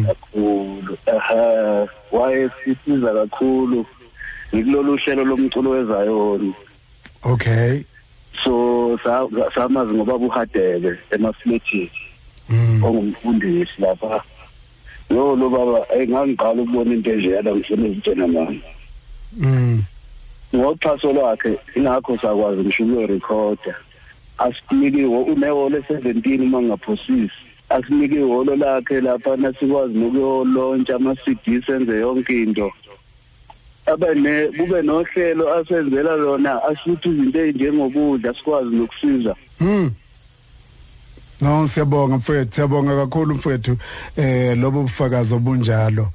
kakhulu. 0.06 0.96
Ehe 1.06 1.88
wayesisiza 2.12 3.12
kakhulu 3.14 3.86
ngikulolu 4.54 4.96
hlelo 4.96 5.24
lomculo 5.24 5.70
wezayoni 5.70 6.54
okay. 7.22 7.82
So 8.44 8.98
sa- 9.04 9.28
samazi 9.54 9.92
ngoba 9.92 10.18
buhadebe 10.18 10.98
emafletini 11.10 11.90
mm 12.48 12.84
ongumfundisi 12.84 13.72
lapha. 13.78 14.22
Yo 15.10 15.36
lo 15.36 15.48
baba 15.50 15.86
engangiqala 15.94 16.62
ukubona 16.62 16.94
into 16.94 17.10
enjeyana 17.12 17.50
ngifuna 17.54 17.86
ukutshena 17.88 18.26
mama 18.28 18.54
mm 19.38 19.82
ngoxhaso 20.54 21.12
lwakhe 21.12 21.58
ingakho 21.76 22.18
sakwazi 22.18 22.60
ngisho 22.62 22.84
ukuyorekhoda 22.84 23.74
asinike 24.38 25.04
uneholo 25.04 25.68
le-17 25.68 26.42
uma 26.42 26.62
ngingaphosisi 26.62 27.45
asinike 27.68 28.14
ihholo 28.14 28.56
lakhe 28.56 29.00
lapha 29.00 29.36
nasikwazi 29.36 29.94
nokuyolontsha 29.98 30.96
ama-cd 30.96 31.62
senze 31.66 32.00
yonke 32.00 32.42
into. 32.42 32.72
Abe 33.86 34.14
ne 34.14 34.48
kube 34.48 34.82
nohlelo 34.82 35.54
asenzela 35.54 36.16
lona 36.16 36.62
asithi 36.64 37.08
izinto 37.08 37.38
ey'njengokudla 37.38 38.34
sikwazi 38.34 38.76
nokusiza. 38.76 39.34
Mm. 39.60 39.90
No 41.40 41.68
siyabonga 41.68 42.16
mfethu 42.16 42.54
siyabonga 42.54 42.96
kakhulu 42.96 43.34
mfethu 43.34 43.76
eh 44.16 44.58
lobo 44.58 44.82
bufakazi 44.82 45.34
obunjalo. 45.34 46.08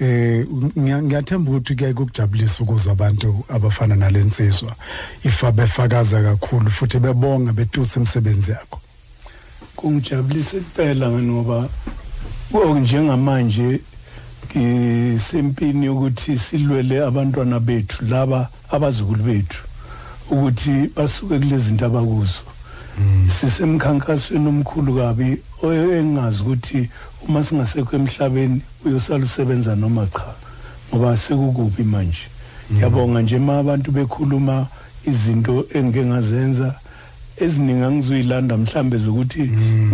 Eh 0.00 0.46
ngiya- 0.78 1.02
ngiyathemba 1.02 1.50
ukuthi 1.50 1.74
kuyaye 1.74 1.94
kukujabulisa 1.94 2.62
ukuzwa 2.62 2.92
abantu 2.92 3.44
abafana 3.48 3.96
nalensizwa 3.96 4.74
ifa 5.24 5.52
befakaza 5.52 6.22
kakhulu 6.22 6.70
futhi 6.70 6.98
bebonga 6.98 7.52
betusa 7.52 8.00
imisebenzi 8.00 8.50
yakho. 8.50 8.80
Kungijabulisa 9.76 10.56
kuphela 10.58 11.10
ngoba 11.10 11.68
njengamanje 12.80 13.80
ngisempini 14.56 15.86
yokuthi 15.86 16.38
silwele 16.38 17.04
abantwana 17.04 17.60
bethu 17.60 18.04
laba 18.04 18.48
abazukulu 18.70 19.22
bethu 19.22 19.62
ukuthi 20.30 20.90
basuke 20.96 21.38
kulezi 21.38 21.64
zinto 21.64 21.86
abakuzo. 21.86 22.40
Sisemkhankasweni 23.28 24.48
omkhulu 24.48 24.94
kabi 24.96 25.38
engazi 25.98 26.42
ukuthi 26.42 26.90
uma 27.28 27.42
singasekho 27.44 27.96
emhlabeni 27.96 28.60
uyosala 28.84 29.24
usebenza 29.24 29.76
noma 29.76 30.06
cha 30.06 30.34
ngoba 30.88 31.16
sekukubi 31.16 31.84
manje. 31.84 32.26
Ngiyabonga 32.72 33.22
nje 33.22 33.38
ma 33.38 33.58
abantu 33.58 33.90
bekhuluma 33.92 34.66
izinto 35.04 35.66
engike 35.74 36.04
ngazenza 36.04 36.74
eziningi 37.40 37.84
angizuyilanda 37.84 38.56
mhlambe 38.56 38.98
zokuthi 38.98 39.50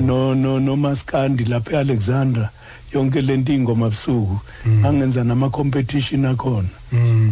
no 0.06 0.34
no 0.34 0.60
nomaskandi 0.60 1.44
lapha 1.44 1.72
eAlexandra 1.76 2.50
yonke 2.94 3.20
lento 3.20 3.52
ingoma 3.52 3.88
busuku 3.88 4.38
angenza 4.86 5.24
nama 5.24 5.50
competition 5.50 6.24
akhona 6.24 6.68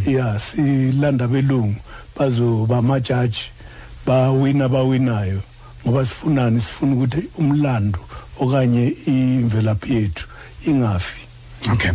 ya 0.06 0.38
silanda 0.38 1.28
belungu 1.28 1.76
bazoba 2.16 2.78
amajaji 2.78 3.44
bawina 4.06 4.68
bawinayo 4.68 5.40
ngoba 5.86 6.04
sifunani? 6.04 6.60
Sifuna 6.60 6.92
ukuthi 6.94 7.22
umlando 7.38 7.98
okanye 8.40 8.94
imvelaphi 9.06 9.94
yethu 9.94 10.26
ingafi. 10.66 11.29
Okay. 11.72 11.90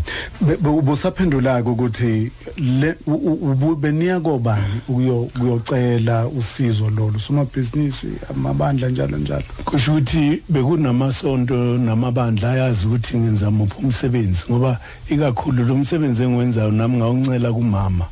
Ubusaphendula 0.65 1.62
ukuthi 1.63 2.32
le 2.58 2.95
u- 3.08 3.13
u- 3.13 3.51
ubu- 3.51 3.75
beniya 3.75 4.19
kobani 4.19 4.82
ukuyo 4.88 5.30
kuyocela 5.39 6.28
usizo 6.28 6.89
lolu 6.89 7.19
somabhizinisi 7.19 8.08
amabandla 8.30 8.89
njalo 8.89 9.17
njalo. 9.17 9.43
Kusho 9.65 9.91
ukuthi 9.93 10.41
bekunamasonto 10.49 11.78
namabandla 11.78 12.51
ayazi 12.51 12.88
ukuthi 12.88 13.17
ngenza 13.17 13.51
muphi 13.51 13.75
umsebenzi 13.84 14.45
ngoba 14.51 14.80
ikakhulu 15.10 15.63
lo 15.65 15.75
msebenzi 15.75 16.23
engiwenzayo 16.23 16.71
nami 16.71 16.97
ngawuncela 16.97 17.54
kumama. 17.54 18.06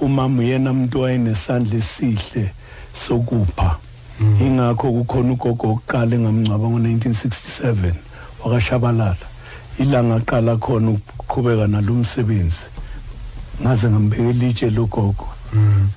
Umama 0.00 0.38
uyena 0.42 0.70
umuntu 0.70 1.00
wayenesandla 1.00 1.76
esihle 1.76 2.50
sokupha. 2.94 3.76
Ingakho 4.40 4.92
kukhona 4.92 5.32
ugogo 5.32 5.70
oqala 5.72 6.14
engamngcwaba 6.16 6.66
ngo-1967 6.68 7.92
wakashabalala. 8.44 9.16
Ilanga 9.78 10.14
aqala 10.16 10.56
khona 10.56 10.90
ukuqhubeka 10.90 11.66
nalo 11.66 11.94
msebenzi 11.94 12.66
ngaze 13.62 13.90
ngambeka 13.90 14.22
ilitshe 14.22 14.70
logogo. 14.70 15.28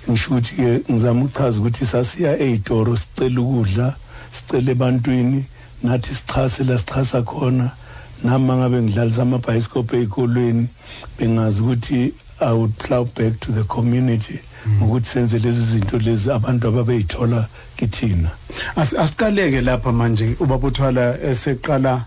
Ngisho 0.09 0.29
ukuthi-ke 0.31 0.81
ngizama 0.91 1.21
ukuchaza 1.25 1.59
ukuthi 1.59 1.85
sasiya 1.85 2.39
ey'toro 2.39 2.95
sicela 2.97 3.41
ukudla 3.41 3.95
sicela 4.31 4.71
ebantwini 4.71 5.45
nathi 5.83 6.15
sichase 6.15 6.63
la 6.63 6.77
sichasa 6.77 7.21
khona. 7.21 7.71
Nami 8.23 8.53
ngabe 8.53 8.81
ngidlalisa 8.81 9.21
amabhayisikobho 9.21 9.95
ey'kolweni 9.95 10.67
bengazi 11.17 11.61
ukuthi 11.61 12.13
i 12.39 12.53
would 12.53 12.73
plow 12.77 13.05
back 13.05 13.39
to 13.39 13.51
the 13.51 13.63
community 13.63 14.39
ngokuthi 14.67 15.09
senze 15.09 15.39
lezi 15.39 15.65
zinto 15.65 15.97
lezi 15.97 16.31
abantu 16.31 16.67
ababeyithola 16.67 17.47
kithina. 17.77 18.29
As- 18.75 18.97
asiqaleke 18.97 19.61
lapha 19.61 19.91
manje 19.91 20.35
ubabuthwala 20.39 21.21
eseqala 21.21 22.05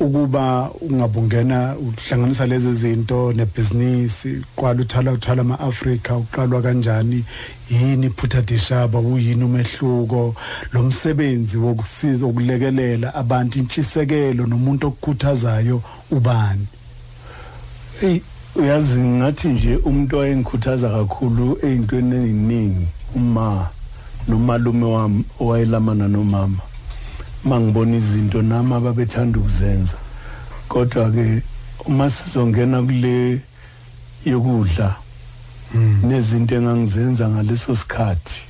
ukuba 0.00 0.70
ungabungena 0.80 1.76
uhlanganisa 1.76 2.46
lezi 2.46 2.74
zinto 2.74 3.32
nebhizinisi 3.32 4.42
qala 4.56 4.80
uthala 4.80 5.12
uthala 5.12 5.42
ama-afrika 5.42 6.16
uqalwa 6.16 6.62
kanjani 6.62 7.24
yini 7.70 8.06
iphutha 8.06 8.42
dishaba 8.42 8.98
uyini 8.98 9.44
umehluko. 9.44 10.34
Lo 10.72 10.82
msebenzi 10.82 11.58
wokusiza 11.58 12.26
ukulekelela 12.26 13.14
abantu 13.14 13.58
intshisekelo 13.58 14.46
nomuntu 14.46 14.86
okukhuthazayo 14.86 15.82
ubani? 16.10 16.66
Ey 18.02 18.20
uyazi 18.56 19.00
ngathi 19.00 19.48
nje 19.48 19.76
umuntu 19.76 20.16
owayengikhuthaza 20.16 20.88
kakhulu 20.90 21.58
eyintweni 21.62 22.16
eziningi 22.16 22.86
uma 23.14 23.68
nomalume 24.28 24.86
wami 24.86 25.24
owayelamana 25.40 26.08
nomama. 26.08 26.69
Mangibona 27.44 27.96
izinto 27.96 28.42
nami 28.42 28.74
ababethanda 28.74 29.38
ukuzenza. 29.38 29.96
Kodwa 30.68 31.10
ke 31.10 31.42
uma 31.86 32.10
sizongena 32.10 32.82
kule 32.82 33.40
yokudla 34.24 34.96
nezinto 36.02 36.54
engangizenza 36.54 37.28
ngaleso 37.28 37.76
sikhathi 37.76 38.40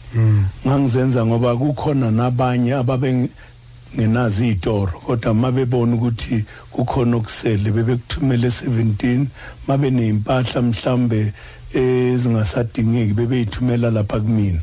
ngangizenza 0.66 1.26
ngoba 1.26 1.57
kukhona 1.57 2.11
nabanye 2.11 2.74
ababengenazi 2.74 4.48
izitoro 4.48 4.92
kodwa 5.07 5.35
mabebona 5.35 5.94
ukuthi 5.94 6.44
kukhona 6.72 7.16
okusele 7.16 7.70
bebekuthumele 7.70 8.48
17 8.48 9.26
mabe 9.68 9.90
nezimpahla 9.90 10.62
mhlambe 10.62 11.33
ezingasadingeki 11.74 13.12
bebeyithumela 13.14 13.90
lapha 13.90 14.20
kumina. 14.20 14.61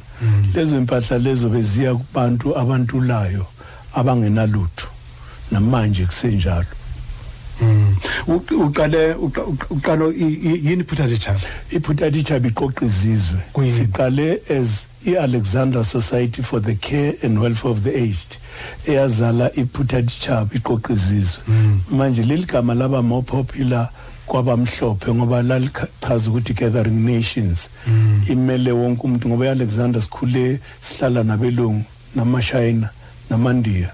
Lezo 0.53 0.77
impahla 0.77 1.17
lezo 1.17 1.49
beziya 1.49 1.95
kubantu 1.95 2.57
abantulayo. 2.57 3.45
Abangenalutho. 3.97 4.87
Namanje 5.51 6.05
kusenjalo. 6.05 6.65
U- 8.27 8.43
uqale 8.65 9.13
uqa- 9.15 9.45
uqa- 9.51 9.67
uqalo 9.69 10.11
yini 10.13 10.83
iphutha 10.83 11.07
dishaba 11.07 11.39
iphutha 11.71 12.09
dichaba 12.11 12.47
iqoqa 12.47 12.85
izizwe. 12.85 13.39
Siqale 13.77 14.41
as 14.49 14.85
i-alexandra 15.05 15.83
society 15.83 16.43
for 16.43 16.59
the 16.59 16.75
care 16.75 17.15
and 17.23 17.39
welfare 17.39 17.71
of 17.71 17.83
the 17.83 17.89
aged 17.97 18.37
eyazala 18.85 19.49
iphutha 19.55 20.01
dichaba 20.01 20.53
iqoqa 20.53 20.93
izizwe. 20.93 21.41
Manje 21.89 22.21
leli 22.23 22.45
gama 22.45 22.75
laba 22.75 23.01
more 23.01 23.23
popular 23.23 23.89
kwabamhlophe 24.27 25.13
ngoba 25.13 25.41
lalichaza 25.41 26.29
ukuthi 26.29 26.53
gathering 26.53 27.05
nations. 27.05 27.69
Imele 28.29 28.71
wonke 28.71 29.01
umuntu 29.03 29.29
ngoba 29.29 29.45
i-alexander 29.45 30.01
sikhule 30.01 30.59
sihlala 30.81 31.23
nabelungu 31.23 31.83
namashayina. 32.15 32.89
Namandiya 33.29 33.91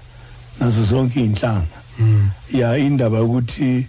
nazo 0.60 0.82
zonke 0.82 1.20
iy'nhlanga. 1.20 1.78
Ya 2.52 2.76
indaba 2.78 3.18
yokuthi 3.18 3.86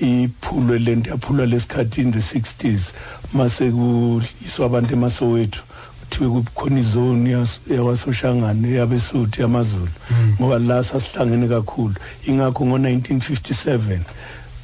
iphulwe 0.00 0.78
lento 0.78 1.10
yaphulwa 1.10 1.46
lesikhathi 1.46 2.02
in 2.02 2.12
the 2.12 2.18
60s 2.18 2.92
mase 3.32 3.70
kuyiswa 3.70 4.66
abantu 4.66 4.94
emasowethu 4.94 5.62
kuthiwe 6.00 6.30
kukhona 6.30 6.80
izoni 6.80 7.30
yakwasoshangane 7.70 8.72
yabesuthi 8.72 9.42
yamazulu 9.42 9.88
ngoba 10.40 10.58
la 10.58 10.84
sasihlangene 10.84 11.48
kakhulu. 11.48 11.94
Ingakho 12.26 12.66
ngo-1957 12.66 14.00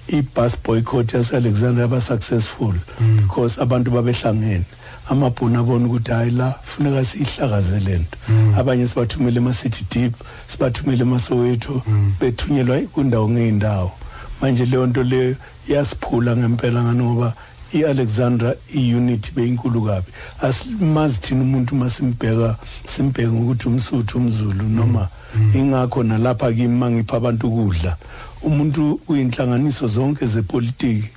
i-bus 0.09 0.57
boycott 0.65 1.15
yase-alexander 1.15 1.83
yaba 1.83 2.01
successful 2.01 2.75
because 3.23 3.59
abantu 3.59 3.91
babehlangene. 3.91 4.65
Amabhunu 5.11 5.59
abona 5.61 5.87
ukuthi 5.87 6.11
hayi 6.11 6.31
la 6.31 6.55
funeka 6.65 7.05
siyihlakaze 7.05 7.81
le 7.81 7.99
nto 7.99 8.17
abanye 8.59 8.87
sibathumele 8.87 9.37
ema-city 9.37 9.85
deep 9.91 10.15
sibathumele 10.47 11.03
emasowetho 11.03 11.83
bethunyelwa 12.21 12.79
kundawo 12.93 13.31
ngey'ndawo 13.31 13.93
manje 14.41 14.65
leyo 14.65 14.87
nto 14.87 15.03
leyo 15.03 15.35
yasiphula 15.69 16.37
ngempela 16.37 16.83
ngani 16.83 17.03
ngoba 17.05 17.35
i-alexandra 17.75 18.55
i-unity 18.75 19.33
beyinkulu 19.35 19.83
kabi. 19.83 20.07
Asimazi 20.43 21.19
thina 21.21 21.43
umuntu 21.43 21.75
uma 21.75 21.91
simbheka 21.91 22.57
simbheke 22.87 23.33
ngokuthi 23.33 23.69
umsuthu 23.69 24.19
umzulu 24.19 24.65
noma 24.69 25.09
ingakho 25.55 26.03
nalapha 26.03 26.53
kimi 26.53 26.75
uma 26.75 26.91
ngipha 26.91 27.17
abantu 27.17 27.49
ukudla. 27.49 27.97
Umuntu 28.43 29.01
uyinhlanganiso 29.09 29.87
zonke 29.87 30.27
zepolitiki 30.27 31.09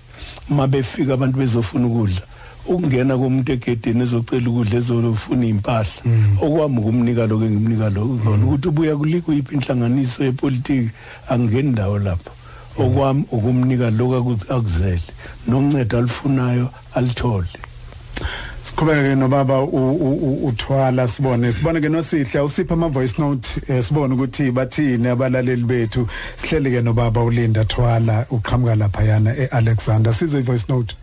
uma 0.50 0.67
befika 0.67 1.13
abantu 1.13 1.38
bezofuna 1.38 1.88
ukudla 1.88 2.21
ukungena 2.67 3.17
komuntu 3.17 3.51
egedeni 3.51 4.03
ezocela 4.03 4.49
ukudla 4.49 4.77
ezofuna 4.77 5.45
iy'mpahla. 5.45 6.01
Okwami 6.41 6.77
ukumnika 6.80 7.27
lokho 7.27 7.45
engimnika 7.45 7.89
lokho 7.89 8.34
ukuthi 8.43 8.67
ubuya 8.67 8.95
kuli- 8.95 9.21
kuyiphi 9.21 9.56
inhlanganiso 9.56 10.23
yepolitiki 10.23 10.89
angingeni 11.30 11.71
ndawo 11.71 11.99
lapho. 11.99 12.32
Okwami 12.77 13.23
ukumnika 13.32 13.89
lokho 13.89 14.15
aku- 14.17 14.53
akuzele. 14.53 15.01
Noncedo 15.47 15.97
alufunayo 15.97 16.69
alithole 16.95 17.47
siqhubeke 18.63 19.15
nobaba 19.15 19.63
uthwala 19.63 21.08
sibone. 21.08 21.51
Sibone 21.51 21.80
ke 21.82 21.89
nosihle 21.89 22.39
usipha 22.41 22.73
ama 22.73 22.89
voice 22.89 23.15
note 23.17 23.62
eh, 23.67 23.84
sibone 23.84 24.13
ukuthi 24.13 24.51
bathini 24.51 25.08
abalaleli 25.08 25.63
bethu. 25.63 26.08
Sihleli 26.36 26.71
ke 26.71 26.82
nobaba 26.82 27.23
ulinda 27.23 27.63
thwala 27.65 28.25
uqhamuka 28.30 28.75
lapha 28.75 29.03
yana 29.03 29.32
eAlexander. 29.36 30.13
Sizwe 30.13 30.39
i 30.39 30.43
voice 30.43 30.65
note. 30.69 30.95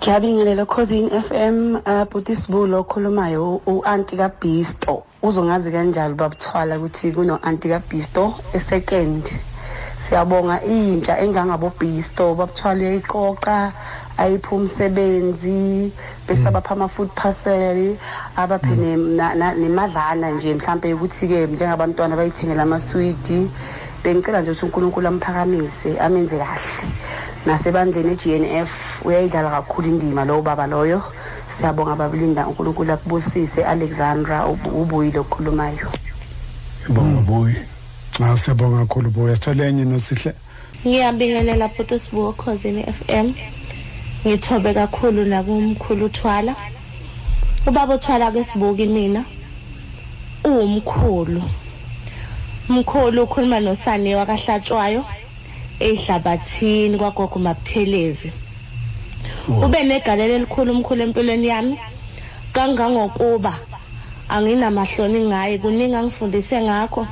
Ngiyabingelela 0.00 0.66
Cousin 0.66 1.10
FM 1.10 1.76
uh 1.86 2.04
Buti 2.10 2.34
Sibulo 2.34 2.80
okhulumayo 2.80 3.60
uanti 3.66 4.16
kaBisto. 4.16 5.04
Uzongazi 5.22 5.70
kanjalo 5.70 6.14
babuthwala 6.14 6.78
ukuthi 6.78 7.12
kuno 7.12 7.38
anti 7.42 7.68
kaBisto 7.68 8.34
esecond. 8.54 9.24
Siyabonga 10.08 10.62
intsha 10.64 11.18
engangabo 11.20 11.70
Bisto. 11.78 12.34
Babuthwala 12.34 12.94
iqoqa 12.96 13.72
ayipha 14.16 14.56
umsebenzi 14.56 15.92
bese 16.26 16.48
abapha 16.48 16.72
ama 16.74 16.88
food 16.88 17.10
parcel 17.14 17.96
abaphe 18.36 18.74
na- 18.74 19.54
nemadlana 19.54 20.30
nje 20.30 20.54
mhlambe 20.54 20.94
ukuthi 20.94 21.28
ke 21.28 21.46
njengabantwana 21.46 22.16
bayithengela 22.16 22.62
ama 22.62 22.80
sweet 22.80 23.28
bengicela 24.04 24.40
nje 24.40 24.50
ukuthi 24.50 24.64
uNkulunkulu 24.66 25.08
amphakamise 25.08 25.98
amenze 26.00 26.38
kahle. 26.38 26.60
Nasebandleni 27.46 28.12
eGNF 28.12 28.70
uyayidlala 29.04 29.50
kakhulu 29.50 29.88
indima 29.88 30.24
lo 30.24 30.42
baba 30.42 30.66
loyo. 30.66 31.02
Siyabonga 31.56 31.96
babulinda 31.96 32.46
uNkulunkulu 32.46 32.92
akubusise. 32.92 33.64
Alexandra 33.64 34.46
ubu- 34.46 34.82
ubuyile 34.82 35.18
okhulumayo 35.18 35.88
ibonga 36.88 37.20
boyi 37.20 37.56
ah 38.22 38.36
siyabonga 38.36 38.86
kakhulu 38.86 39.10
boya 39.10 39.34
sithole 39.34 39.68
enye 39.68 39.84
nosihle. 39.84 40.32
Ngiyabingelela 40.86 41.68
futhi 41.68 41.94
usibuko 41.94 42.32
khosini 42.32 42.82
FM 42.82 43.32
ngithobe 44.26 44.74
kakhulu 44.74 45.24
nakumkhulu 45.24 46.06
uthwala. 46.06 46.54
Ubaba 47.66 47.94
uthwala 47.94 48.32
ke 48.32 48.44
sibuki 48.44 48.86
mina 48.86 49.24
uwumkhulu. 50.44 51.42
Mkhulu 52.70 53.22
ukhuluma 53.22 53.60
nosane 53.60 54.16
wakahlatshwayo 54.16 55.04
ehlabathini 55.80 56.98
kwagogo 56.98 57.38
mabuthelezi 57.38 58.30
ube 59.64 59.82
negalelo 59.84 60.34
elikhulu 60.34 60.72
umkhulu 60.72 61.02
empilweni 61.02 61.48
yami. 61.48 61.78
Kangangokuba 62.52 63.54
anginamahloni 64.28 65.20
ngaye 65.28 65.58
kuningi 65.58 65.94
angifundise 65.94 66.60
ngakho. 66.62 67.06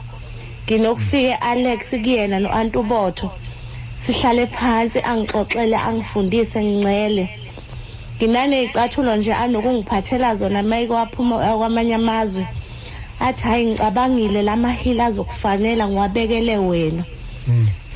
Nginokufike 0.64 1.35
Alex 1.35 1.81
kuyena 1.90 2.38
noAntubotho 2.40 3.31
sihlale 4.03 4.47
phansi 4.47 4.99
angixoxele 5.11 5.77
angifundise 5.77 6.59
ngincele 6.64 7.25
nginane 8.16 8.64
icathulo 8.64 9.16
nje 9.16 9.33
anokungiphathela 9.35 10.37
zona 10.37 10.62
mayike 10.62 10.92
waphuma 10.92 11.37
kwamanye 11.59 11.94
amazwe. 11.94 12.47
Athi 13.21 13.43
hayi 13.43 13.67
ngicabangile 13.67 14.43
lamahila 14.43 15.07
azokufanela 15.07 15.89
ngiwabekele 15.89 16.57
wena. 16.59 17.05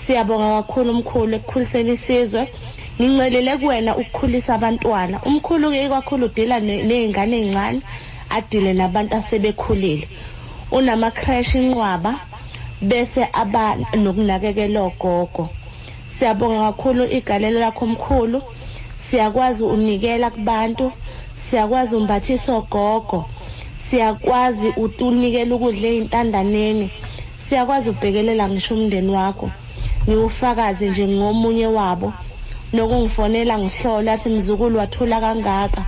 Siyabonga 0.07 0.63
kakhulu 0.63 0.91
umkhulu 0.91 1.35
ekukhuliseni 1.37 1.93
isizwe. 1.93 2.49
Ngincelele 3.01 3.57
kuwena 3.57 3.97
ukukhulisa 3.97 4.55
abantwana. 4.55 5.21
Umkhulu 5.25 5.71
ke 5.71 5.89
kakhulu 5.89 6.27
udila 6.27 6.61
ne- 6.61 6.83
ney'ngane 6.83 7.37
ey'ncane 7.37 7.81
adile 8.31 8.73
nabantu 8.73 9.17
asebekhulile. 9.17 10.09
Unama 10.71 11.11
crash 11.11 11.55
inqwaba 11.55 12.21
bese 12.83 13.29
aba 13.33 13.77
nokunakekela 13.97 14.81
ogogo. 14.83 15.49
Siyabonga 16.19 16.73
kakhulu 16.73 17.05
igalelo 17.07 17.61
lakho 17.61 17.85
omkhulu 17.85 18.43
siyakwazi 19.11 19.63
unikela 19.65 20.31
kubantu. 20.31 20.93
Siyakwazi 21.51 21.95
umbathisa 21.97 22.53
ogogo. 22.53 23.25
Siyakwazi 23.93 24.73
unikela 25.01 25.55
ukudla 25.55 25.89
ey'ntandaneni. 25.89 26.89
Siyakwazi 27.45 27.91
ubhekelela 27.91 28.49
ngisho 28.49 28.75
umndeni 28.75 29.11
wakho. 29.11 29.51
Ngiwufakaze 30.09 30.89
nje 30.89 31.09
ngomunye 31.09 31.67
wabo. 31.67 32.13
Nokungifonela 32.73 33.59
ngihlola 33.59 34.13
athi 34.13 34.29
mzukulu 34.29 34.79
wathula 34.79 35.21
kangaka? 35.21 35.85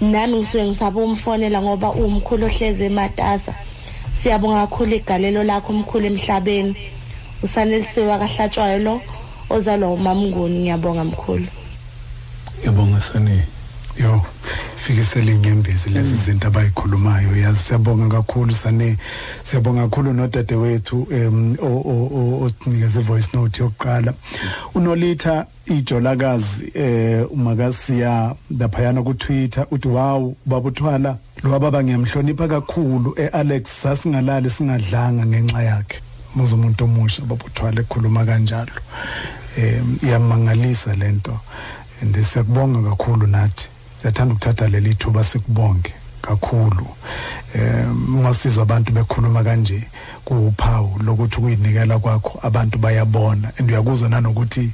Nami 0.00 0.36
ngisuke 0.36 0.66
ngisaba 0.66 1.00
umfonela 1.00 1.62
ngoba 1.62 1.92
uwumkhulu 1.92 2.46
ohleze 2.46 2.86
ematasa. 2.86 3.54
Siyabonga 4.18 4.66
kakhulu 4.66 4.94
igalelo 4.96 5.42
lakho 5.44 5.72
omkhulu 5.72 6.06
emhlabeni. 6.06 6.74
Usanelisiwe 7.42 8.12
akahlatshwayo 8.12 8.78
lo 8.78 9.00
ozalwa 9.50 9.94
umamnguni. 9.94 10.58
Ngiyabonga 10.58 11.04
mkhulu. 11.04 11.46
Ngiyabonga 12.58 13.00
sani 13.00 13.42
yo. 13.94 14.22
Fikisela 14.88 15.32
inyembezi 15.32 15.90
lezi 15.90 16.16
zinto 16.16 16.46
abayikhulumayo. 16.48 17.36
Yazi 17.36 17.62
siyabonga 17.62 18.08
kakhulu 18.08 18.54
sane. 18.54 18.96
Siyabonga 19.44 19.82
kakhulu 19.82 20.12
nodadewethu 20.12 21.06
em 21.10 21.56
onikeze 21.60 23.00
voice 23.00 23.28
note 23.34 23.62
yokuqala. 23.62 24.14
Unolitha 24.74 25.46
ijolakazi 25.66 26.72
eh 26.74 27.32
umakasiya 27.32 28.34
laphayana 28.58 29.02
ku 29.02 29.14
Twitter 29.14 29.66
uthi 29.70 29.88
wow 29.88 30.36
babuthwala 30.46 31.18
lo 31.42 31.58
baba 31.58 31.82
ngiyamhlonipha 31.82 32.48
kakhulu 32.48 33.14
eAlex. 33.18 33.82
Sasingalali 33.82 34.50
singadlanga 34.50 35.26
ngenxa 35.26 35.62
yakhe. 35.62 36.00
Muze 36.34 36.54
umuntu 36.54 36.84
omusha 36.84 37.22
babuthwala 37.22 37.80
ekhuluma 37.80 38.24
kanjalo. 38.24 38.72
Eh 39.58 39.82
iyamangalisa 40.02 40.94
lento 40.94 41.40
and 42.00 42.16
siyakubonga 42.16 42.90
kakhulu 42.90 43.26
nathi. 43.26 43.68
Siyathanda 44.00 44.34
ukuthatha 44.34 44.68
leli 44.68 44.94
thuba 44.94 45.24
sikubonge 45.24 45.92
kakhulu. 46.22 46.86
Um 47.54 48.16
ungasizwa 48.16 48.62
abantu 48.62 48.92
bekhuluma 48.92 49.44
kanje 49.44 49.82
kuwuphawu 50.24 51.00
lokuthi 51.04 51.36
ukuyinikela 51.36 51.98
kwakho 51.98 52.38
abantu 52.42 52.78
bayabona. 52.78 53.52
And 53.58 53.70
uyakuzwa 53.70 54.08
nanokuthi 54.08 54.70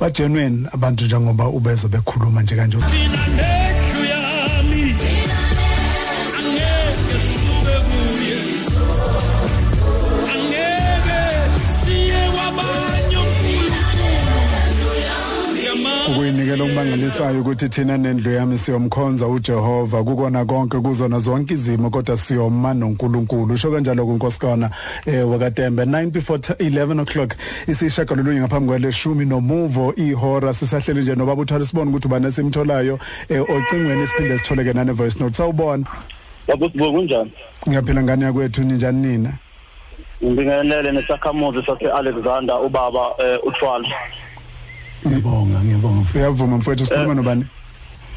bagenuine 0.00 0.68
abantu 0.72 1.04
njengoba 1.04 1.48
ubezo 1.48 1.88
bekhuluma 1.88 2.42
nje 2.42 2.56
kanje. 2.56 2.76
Ukuyinikela 17.12 17.30
okumangalisayo 17.32 17.40
ukuthi 17.40 17.68
thina 17.68 17.98
nendlu 17.98 18.32
yami 18.32 18.58
siyomkhonza 18.58 19.26
uJehova. 19.26 20.04
Kukona 20.04 20.44
konke 20.44 20.78
kuzona 20.80 21.18
zonke 21.18 21.54
izimo 21.54 21.90
kodwa 21.90 22.16
siyoma 22.16 22.74
noNkulunkulu. 22.74 23.54
Usho 23.54 23.70
kanjalo 23.70 24.06
kuNkosikana 24.06 24.70
eh 25.06 25.28
wakaTembe 25.28 25.84
9 25.84 26.10
before 26.10 26.38
11 26.38 27.00
o'clock. 27.00 27.34
Isishaka 27.68 28.14
lolunye 28.14 28.40
ngaphambi 28.40 28.68
kwaleshumi 28.68 29.24
nomuvo 29.24 29.94
ihora. 29.96 30.52
Sisahleli 30.52 31.00
nje 31.00 31.14
nobaba 31.14 31.42
uthwala 31.42 31.64
sibone 31.64 31.90
ukuthi 31.90 32.06
ubane 32.06 32.30
simtholayo 32.30 32.98
eh 33.28 33.42
ocingweni 33.42 34.06
siphinde 34.06 34.38
sitholeke 34.38 34.72
nane 34.72 34.92
voice 34.92 35.18
note. 35.20 35.34
Sawubona. 35.34 35.84
Babusibo 36.48 36.92
kunjani? 36.92 37.32
ngiyaphila 37.68 38.02
ngani 38.02 38.24
yakwethu 38.24 38.62
ninjani 38.62 39.06
nina? 39.06 39.32
Ngibingelele 40.24 40.92
nesakhamuzi 40.92 41.66
sase 41.66 41.90
Alexander 41.90 42.56
ubaba 42.64 43.14
eh, 43.18 43.38
uthwala. 43.44 43.88
Ngiyabonga 45.06 45.58
ngiyabonga 45.64 46.02
uyavuma 46.14 46.56
mfowethu 46.56 46.86
sikhuluma 46.86 47.14
nobani? 47.14 47.44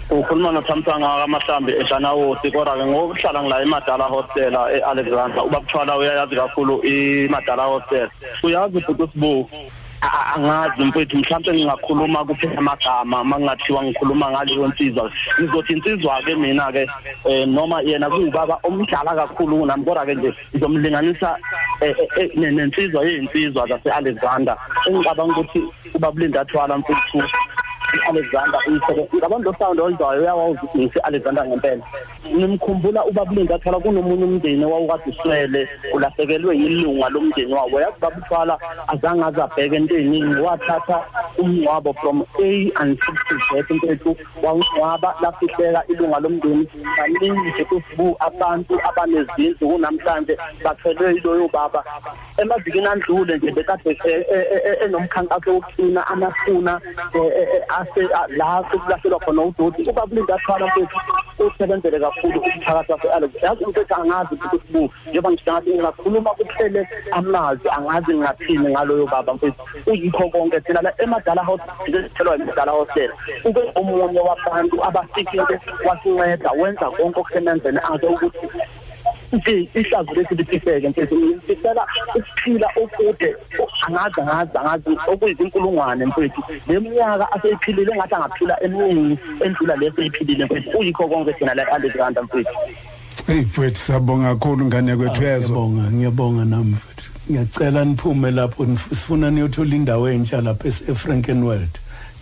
Ukhuluma 0.10 0.52
noThamsanqa 0.52 1.10
kaMahlambi 1.22 1.72
eJanawosi 1.82 2.52
kodwa 2.52 2.78
ke 2.78 2.86
ngokuhlala 2.86 3.40
ngila 3.44 3.62
eMadala 3.64 4.06
Hostel 4.06 4.54
eAlexander 4.76 5.44
ubakuthwala 5.48 5.98
uyayazi 5.98 6.36
kakhulu 6.36 6.74
iMadala 6.86 7.64
Hostel. 7.64 8.08
Uyazi 8.44 8.82
futhi 8.82 9.04
usibu 9.04 9.50
a- 9.54 9.85
angazi 10.02 10.84
mfethu 10.86 11.18
mhlawumbe 11.18 11.54
ngingakhuluma 11.54 12.26
kuphela 12.26 12.58
amagama 12.58 13.24
mangathiwa 13.24 13.84
ngikhuluma 13.84 14.32
ngaleyo 14.32 14.68
nsizwa. 14.68 15.12
Ngizothi 15.42 15.74
insizwa 15.74 16.22
ke 16.22 16.36
mina 16.36 16.72
ke 16.72 16.88
eh, 17.26 17.48
noma 17.48 17.82
yena 17.82 18.10
kuyibaba 18.10 18.60
omdala 18.64 19.16
kakhulu 19.16 19.58
kunami 19.60 19.86
kodwa 19.86 20.06
ke 20.06 20.16
nje 20.16 20.34
ngizomlinganisa 20.54 21.38
eh, 21.82 21.96
eh, 22.00 22.08
eh, 22.20 22.30
ne- 22.36 22.52
nensizwa 22.52 23.06
yeyinsizwa 23.06 23.68
zase 23.68 23.90
Alexander 23.92 24.58
engicabanga 24.88 25.40
ukuthi 25.40 25.62
ubabulinda 25.94 26.42
athwala 26.42 26.78
mfethu. 26.78 27.24
Alexander 28.10 28.60
umsebenzi 28.68 29.18
ngabantu 29.18 29.56
sound 29.60 29.80
oyizwayo 29.80 30.22
uyawazi 30.22 30.60
ukuthi 30.64 31.00
Alexander 31.00 31.46
ngempela 31.46 31.84
ngimkhumbula 32.36 33.06
ubabulinda 33.06 33.56
athola 33.56 33.80
kunomunye 33.80 34.26
umndeni 34.26 34.66
owawukade 34.66 35.10
uswele 35.10 35.62
ulahlekelwe 35.94 36.58
yilunga 36.58 37.10
lomndeni 37.10 37.54
wawo 37.54 37.82
yazi 37.82 38.00
babuthwala 38.02 38.56
azange 38.88 39.24
azabheke 39.24 39.76
into 39.76 39.96
eziningi 39.96 40.42
wathatha 40.42 40.98
umngcwabo 41.38 41.94
from 42.00 42.26
A 42.40 42.50
until 42.82 43.16
to 43.28 43.36
Z 43.46 43.66
impethu 43.70 44.18
wawungcwaba 44.44 45.16
lafihleka 45.22 45.82
ilunga 45.88 46.20
lomndeni 46.20 46.68
kaningi 46.96 47.50
nje 47.50 47.64
kusibu 47.66 48.18
abantu 48.20 48.74
abanezindlu 48.90 49.70
kunamhlanje 49.70 50.38
bathelwe 50.64 51.14
yiloyo 51.14 51.48
baba 51.54 51.84
emavikini 52.38 52.86
andlule 52.86 53.38
nje 53.38 53.52
bekade 53.52 53.90
eh, 54.06 54.26
eh, 54.32 54.46
eh, 54.52 54.78
enomkhankaso 54.86 55.54
wokucina 55.54 56.08
amafuna 56.08 56.82
eh, 57.86 57.94
eh, 57.98 58.04
eh, 58.04 58.10
ase 58.12 58.14
a- 58.14 58.28
la 58.38 58.64
kulahlekelwa 58.64 59.20
khona 59.20 59.42
udoti 59.42 59.90
ubabulinda 59.90 60.36
athwala 60.36 60.68
mfethu 60.68 60.98
usebenzele 61.48 62.00
kakhulu 62.00 62.40
umphakathi 62.40 62.92
wase-alex 62.92 63.44
yazi 63.44 63.66
mfethu 63.66 63.96
angazi 63.96 64.36
ukuthi 64.36 64.68
sibu 64.68 64.90
njengoba 65.10 65.32
ngihlangati 65.32 65.70
ngingakhuluma 65.70 66.30
kuphele 66.30 66.88
amazwi 67.12 67.70
angazi 67.70 68.14
ngingathini 68.14 68.70
ngaloyo 68.70 69.06
baba 69.08 69.34
mfethu. 69.34 69.62
Uyikho 69.88 70.30
konke 70.30 70.60
thina 70.62 70.82
la 70.82 70.94
emadala 71.02 71.44
hospital 71.44 72.04
sithelwa 72.04 72.36
emadala 72.36 72.72
hospital 72.72 73.12
ube 73.46 73.62
omunye 73.76 74.20
wabantu 74.20 74.84
abasikile 74.86 75.60
wasinceda 75.88 76.52
wenza 76.52 76.90
konke 76.90 77.20
okusemenzeni 77.20 77.78
akhe 77.78 78.08
ukuthi 78.08 78.48
nje 79.36 79.70
ihlazo 79.74 80.14
lethi 80.14 80.36
liphifeke 80.36 80.90
mfethu 80.90 81.16
ngifisela 81.16 81.88
ukuphila 82.16 82.68
okude 82.84 83.36
angazi 83.88 84.22
angazi 84.22 84.58
angazi 84.58 84.98
okuyizinkulungwane 85.08 86.06
mfethu. 86.06 86.42
Leminyaka 86.68 87.32
aseyiphilile 87.32 87.92
engathi 87.92 88.16
angaphila 88.16 88.64
eminingi 88.64 89.18
endlula 89.46 89.76
leso 89.76 90.02
eyiphilile 90.02 90.46
mfethu. 90.46 90.78
Uyikho 90.78 91.08
konke 91.08 91.34
thina 91.34 91.54
la 91.54 91.68
Alexander 91.68 92.24
mfethu. 92.24 92.54
Hey 93.28 93.42
mfowethu 93.42 93.82
siyabonga 93.82 94.36
kakhulu 94.36 94.66
ngane 94.66 94.92
yakwethu 94.92 95.24
yezwa 95.24 95.58
ngiyabonga 95.58 95.92
ngiyabonga 95.92 96.46
nami 96.46 96.72
mfethu. 96.72 97.10
Ngiyacela 97.32 97.86
niphume 97.86 98.32
lapho 98.32 98.64
nif- 98.64 98.90
sifuna 98.90 99.32
niyothola 99.32 99.76
indawo 99.76 100.10
entsha 100.10 100.42
lapha 100.42 100.68
eFrankenwald. 100.68 101.74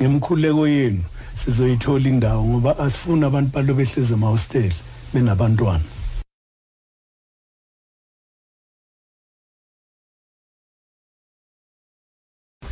Ngemkhuleko 0.01 0.67
yenu 0.67 1.03
sizoyithola 1.35 2.09
indawo 2.09 2.43
ngoba 2.43 2.79
asifuna 2.79 3.27
abantu 3.27 3.49
balo 3.53 3.73
behleze 3.73 4.13
emahostel 4.13 4.71
benabantwana. 5.13 5.92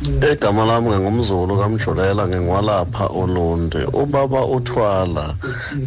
Egama 0.02 0.64
lami 0.66 0.90
ngingumzulu 0.90 1.56
kaMjolela 1.58 2.26
ngingiwalapha 2.28 3.08
uLunde. 3.10 3.86
Ubaba 3.92 4.44
uthwala 4.46 5.34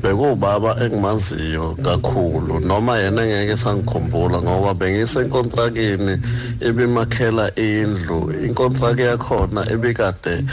bekuwubaba 0.02 0.76
engimaziyo 0.84 1.76
kakhulu 1.84 2.60
noma 2.60 2.98
yena 2.98 3.26
ngeke 3.26 3.58
sangikhumbula 3.58 4.42
ngoba 4.42 4.74
bengisenkontrakini 4.74 6.18
ebimakhela 6.62 7.52
indlu. 7.56 8.32
Inkontraki 8.46 9.02
yakhona 9.02 9.62
ebikade 9.72 10.44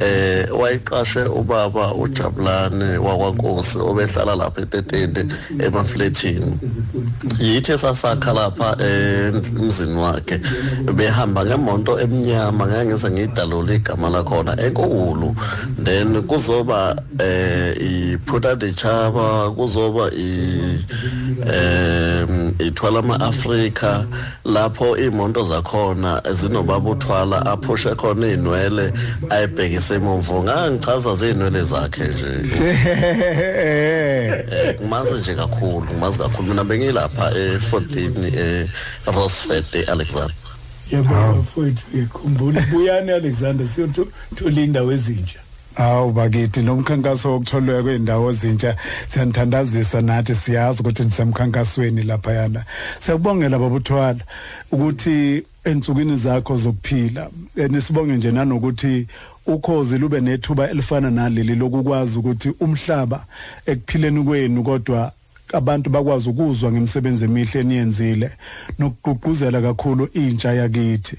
eh 0.00 0.48
wayiqashe 0.60 1.22
ubaba 1.28 1.94
uJabulane 1.94 2.96
wakwaNkosi 2.98 3.78
obehlala 3.78 4.34
lapha 4.36 4.62
eTetende 4.62 5.26
emafletini. 5.58 6.58
Yithi 7.38 7.78
sasakha 7.78 8.32
lapha 8.32 8.76
emzini 8.80 10.00
wakhe 10.00 10.40
behamba 10.96 11.44
ngemonto 11.44 12.00
emnyama 12.00 12.66
ngeke 12.66 12.96
ngize 13.10 13.26
ngidalule 13.26 13.76
igama 13.76 14.10
lakhona 14.10 14.60
enkulu 14.60 15.34
then 15.84 16.22
kuzoba 16.22 16.96
eh 17.18 17.76
iphutha 17.80 18.56
dechaba 18.56 19.50
kuzoba 19.50 20.10
i 20.12 20.84
em 21.46 22.54
ithwala 22.58 22.98
ama 22.98 23.20
Africa 23.20 24.04
lapho 24.44 24.96
imonto 24.96 25.44
zakhona 25.44 26.22
zinobaba 26.32 26.90
uthwala 26.90 27.46
aphushe 27.46 27.94
khona 27.94 28.26
inwele 28.26 28.92
ayibhekise 29.30 29.94
emuva. 29.94 30.42
Ngangichaza 30.42 31.14
zinwele 31.14 31.64
zakhe 31.64 32.04
nje. 32.04 32.30
Eh, 34.50 34.76
ngimazi 34.80 35.14
nje 35.14 35.34
kakhulu 35.34 35.86
ngimazi 35.86 36.18
kakhulu. 36.18 36.48
Mina 36.48 36.64
bengilapha 36.64 37.30
e14 37.30 38.38
eh 38.38 38.68
Rosfeld 39.06 39.74
eAlexander 39.74 40.49
yabona 40.92 41.32
mfowethu 41.32 41.84
ngikhumbula 41.96 42.60
buyani 42.70 43.10
Alexander? 43.10 43.66
Siyothola 43.66 44.60
indawo 44.60 44.92
ezintsha. 44.92 45.38
Hawu 45.74 46.12
bakithi 46.12 46.62
nomkhankaso 46.62 47.32
wokutholwa 47.32 47.82
kweindawo 47.82 48.30
ezintsha 48.30 48.76
siyanithandazisa 49.08 50.00
nathi 50.02 50.34
siyazi 50.34 50.80
ukuthi 50.80 51.04
nisemkhankasweni 51.04 52.02
lapha 52.02 52.32
yana 52.32 52.64
siyakubongela 53.00 53.58
babuthwala 53.58 54.20
ukuthi 54.72 55.42
ensukwini 55.64 56.16
zakho 56.16 56.56
zokuphila 56.56 57.30
Eh, 57.56 57.70
nisibonge 57.70 58.12
nje 58.12 58.30
nanokuthi 58.30 59.06
ukhozi 59.46 59.98
lube 59.98 60.20
nethuba 60.20 60.70
elifana 60.70 61.10
naleli 61.10 61.54
lokukwazi 61.54 62.18
ukuthi 62.18 62.52
umhlaba 62.60 63.24
ekuphileni 63.66 64.24
kwenu 64.24 64.62
kodwa 64.62 65.12
abantu 65.52 65.90
bakwazi 65.90 66.28
ukuzwa 66.28 66.72
ngemisebenzi 66.72 67.24
emihle 67.24 67.60
eniyenzile 67.60 68.30
nokugqugquzela 68.78 69.60
kakhulu 69.62 70.08
intsha 70.14 70.52
yakithi. 70.52 71.16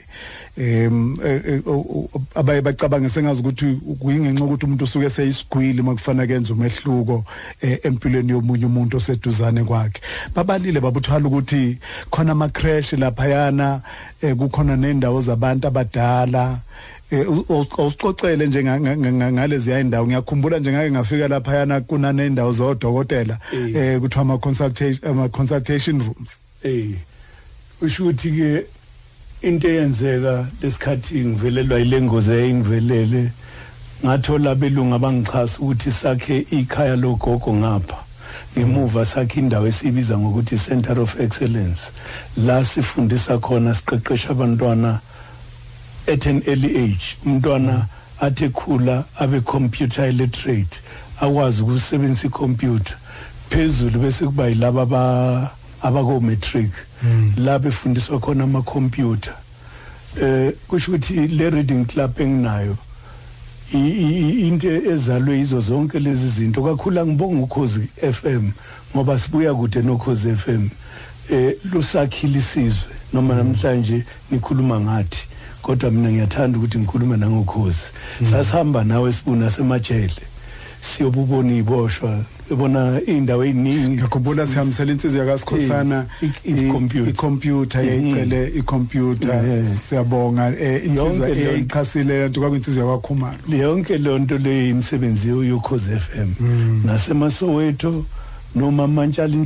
Em 0.57 1.17
o- 1.65 1.71
o- 1.71 2.09
abaye 2.35 2.61
bacabange 2.61 3.09
sengazi 3.09 3.41
ukuthi 3.41 3.65
kuyingenxa 3.99 4.43
ukuthi 4.43 4.65
umuntu 4.65 4.83
usuke 4.83 5.09
seyisigwili 5.09 5.81
makufana 5.81 6.27
kenza 6.27 6.53
umehluko 6.53 7.23
eh, 7.61 7.79
empilweni 7.83 8.31
yomunye 8.31 8.65
umuntu 8.65 8.97
oseduzane 8.97 9.63
kwakhe. 9.63 10.01
Babalile 10.35 10.79
babuthwala 10.79 11.27
ukuthi 11.27 11.77
khona 12.09 12.31
ama 12.31 12.49
crash 12.49 12.93
lapha 12.93 13.27
yana 13.27 13.81
kukhona 14.37 14.75
nendawo 14.77 15.21
zabantu 15.21 15.67
abadala 15.67 16.59
eh, 17.11 17.29
u- 17.29 17.45
u- 17.49 17.65
awusixoxele 17.77 18.47
nje 18.47 18.63
nga- 18.63 18.79
nga- 18.79 18.95
nga- 18.97 19.31
ngalezi 19.31 19.71
indawo 19.71 20.07
ngiyakhumbula 20.07 20.59
nje 20.59 20.71
ngake 20.71 20.91
ngafika 20.91 21.27
lapha 21.27 21.55
yana 21.55 21.81
kunanendawo 21.81 22.51
zodokotela 22.51 23.37
Eh. 23.53 23.99
kuthiwa 23.99 24.21
ama 24.21 24.37
consultation 24.37 25.09
ama 25.11 25.29
consultation 25.29 25.99
rooms. 25.99 26.39
Eh 26.63 26.89
usho 27.81 28.03
ukuthi 28.03 28.31
ke 28.31 28.65
into 29.41 29.67
eyenzeka 29.67 30.47
lesikhathi 30.61 31.25
ngivelelwa 31.25 31.79
ile 31.79 32.01
ngozi 32.01 32.31
eyingivelele 32.31 33.31
ngathola 34.05 34.55
belungu 34.55 34.95
abangixhasa 34.95 35.59
ukuthi 35.59 35.91
sakhe 35.91 36.45
ikhaya 36.51 36.95
logogo 36.95 37.53
ngapha. 37.53 37.97
Ngemuva 38.57 39.05
sakhe 39.05 39.39
indawo 39.39 39.67
esibiza 39.67 40.17
ngokuthi 40.17 40.57
Center 40.57 40.99
of 40.99 41.19
Excellence. 41.19 41.91
La 42.37 42.63
sifundisa 42.63 43.37
khona 43.37 43.73
siqeqesha 43.73 44.29
abantwana 44.29 44.99
at 46.07 46.25
an 46.25 46.41
early 46.47 46.77
age 46.77 47.17
umntwana 47.25 47.87
athe 48.19 48.49
khula 48.49 49.05
abe 49.19 49.41
computer 49.41 50.05
illiterate 50.05 50.81
akwazi 51.19 51.61
ukusebenzisa 51.61 52.27
icomputer. 52.27 52.97
Phezulu 53.49 53.99
bese 53.99 54.25
kuba 54.25 54.47
yilaba 54.47 54.81
aba 54.81 55.51
abako 55.81 56.19
matric 56.19 56.71
la 57.37 57.59
befundiswa 57.59 58.19
khona 58.19 58.43
ama 58.43 58.61
computer 58.61 59.33
eh 60.21 60.53
kusho 60.67 60.91
ukuthi 60.91 61.27
le 61.27 61.49
reading 61.49 61.85
club 61.85 62.19
enginayo 62.19 62.77
into 63.73 64.67
ezalwe 64.67 65.39
izo 65.39 65.59
zonke 65.59 65.99
lezi 65.99 66.29
zinto. 66.29 66.63
Kakhulu 66.63 67.05
ngibonga 67.05 67.43
ukhozi 67.43 67.89
FM 68.11 68.51
ngoba 68.95 69.19
sibuya 69.19 69.53
kude 69.53 69.81
nokhozi 69.81 70.35
FM 70.35 70.69
eh 71.29 71.55
lusakhile 71.73 72.39
isizwe 72.39 72.89
noma 73.13 73.35
namhlanje 73.35 74.03
nikhuluma 74.31 74.79
ngathi. 74.79 75.27
Kodwa 75.61 75.91
mina 75.91 76.11
ngiyathanda 76.11 76.57
ukuthi 76.57 76.77
ngikhulume 76.79 77.17
nangokhozi 77.17 77.85
sasihamba 78.31 78.83
nawe 78.83 79.11
sibuna 79.11 79.49
semajele 79.49 80.13
siyobubona 80.81 81.53
iboshwa 81.53 82.19
ebona 82.51 83.01
indawo 83.07 83.45
eziningi 83.45 83.87
ngikhumbula 84.01 84.47
sihambisela 84.47 84.91
insizwe 84.91 85.19
yakasikhosana 85.21 86.05
I- 86.21 86.25
i- 86.51 86.67
icomputer. 86.67 87.09
icomputer 87.09 87.85
yayicele 87.85 88.47
icomputer. 88.55 89.45
Yeah. 89.45 89.65
siyabonga 89.89 90.47
eh, 90.59 90.85
insizwa 90.85 91.05
Yonke 91.05 91.33
leyo- 91.33 91.51
eyichasile 91.55 92.17
lento 92.19 92.39
kwakuyinsizwa 92.41 92.91
yakhumalo 92.91 93.37
yonke 93.57 93.97
lonto 93.97 94.37
le 94.37 94.69
imisebenzi 94.69 95.29
yokhozi 95.29 95.91
FM 95.91 96.29
nasemasoweto 96.85 98.05
noma 98.55 98.87
mantshali 98.87 99.37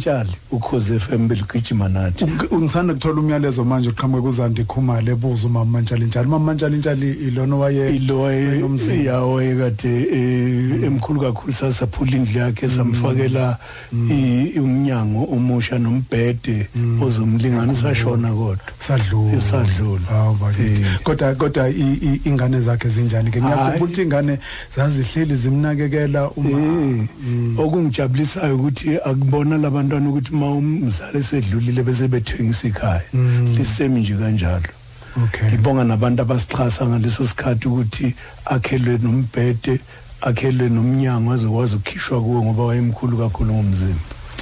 ukhozi 0.51 0.99
FM 0.99 1.27
beligijima 1.27 1.89
nathi. 1.89 2.25
Ungisanda 2.51 2.93
kuthola 2.93 3.21
umyalezo 3.21 3.63
manje 3.63 3.89
uqhamuke 3.89 4.21
kuzandi 4.21 4.63
khumalo 4.63 5.11
ebuza 5.11 5.47
umama 5.47 5.65
mantshali 5.71 6.05
njalo 6.05 6.27
umama 6.27 6.45
mantshali 6.45 6.77
njalo 6.77 7.03
ilona 7.05 7.55
waye 7.55 7.95
iloye 7.95 8.47
wayenomzimba. 8.47 8.95
iyawo 9.03 9.41
ekade 9.41 9.89
eh, 10.11 10.83
emkhulu 10.83 11.21
kakhulu 11.21 11.53
sasaphula 11.53 12.11
indlu 12.17 12.39
yakhe 12.39 12.67
samfakela 12.67 13.57
i- 13.93 14.59
umnyango 14.59 15.27
omusha 15.31 15.77
nombhede 15.79 16.67
ozomlingana 17.01 17.71
usashona 17.71 18.29
kodwa. 18.33 18.57
Sadlula. 18.79 19.41
Sadlula. 19.41 20.05
hawu 20.09 20.35
bakithi 20.35 20.81
Eh. 20.81 20.99
kodwa 21.03 21.35
kodwa 21.35 21.69
i- 21.69 21.99
i- 22.01 22.21
ingane 22.25 22.59
zakhe 22.61 22.89
zinjani? 22.89 23.31
Ke 23.31 23.37
ngiyakhumbula 23.41 23.69
Hayi. 23.69 23.81
ukuthi 23.83 24.01
ingane 24.01 24.39
zazihleli 24.75 25.35
zimnakekela 25.35 26.29
uma 26.31 26.49
Eh. 26.49 27.59
Okungijabulisayo 27.59 28.55
ukuthi 28.55 28.94
akubona 29.05 29.57
labantwana 29.57 30.09
ukuthi 30.09 30.31
uma 30.33 30.51
umzali 30.51 31.17
esedlulile 31.17 31.83
bese 31.83 32.07
bethengisa 32.07 32.67
ikhaya 32.67 33.01
lisemi 33.57 33.99
nje 33.99 34.15
kanjalo. 34.15 34.69
Okay. 35.25 35.47
Ngibonga 35.49 35.83
nabantu 35.83 36.21
abasixhasa 36.21 36.85
ngaleso 36.85 37.27
sikhathi 37.27 37.67
ukuthi 37.67 38.15
akhelwe 38.45 38.97
nombhede 38.97 39.79
akhelwe 40.21 40.69
nomnyango 40.69 41.31
azokwazi 41.33 41.75
ukukhishwa 41.75 42.21
kuwo 42.21 42.43
ngoba 42.43 42.63
wayemkhulu 42.63 43.17
kakhulu 43.17 43.53
ngomzimba. 43.53 43.99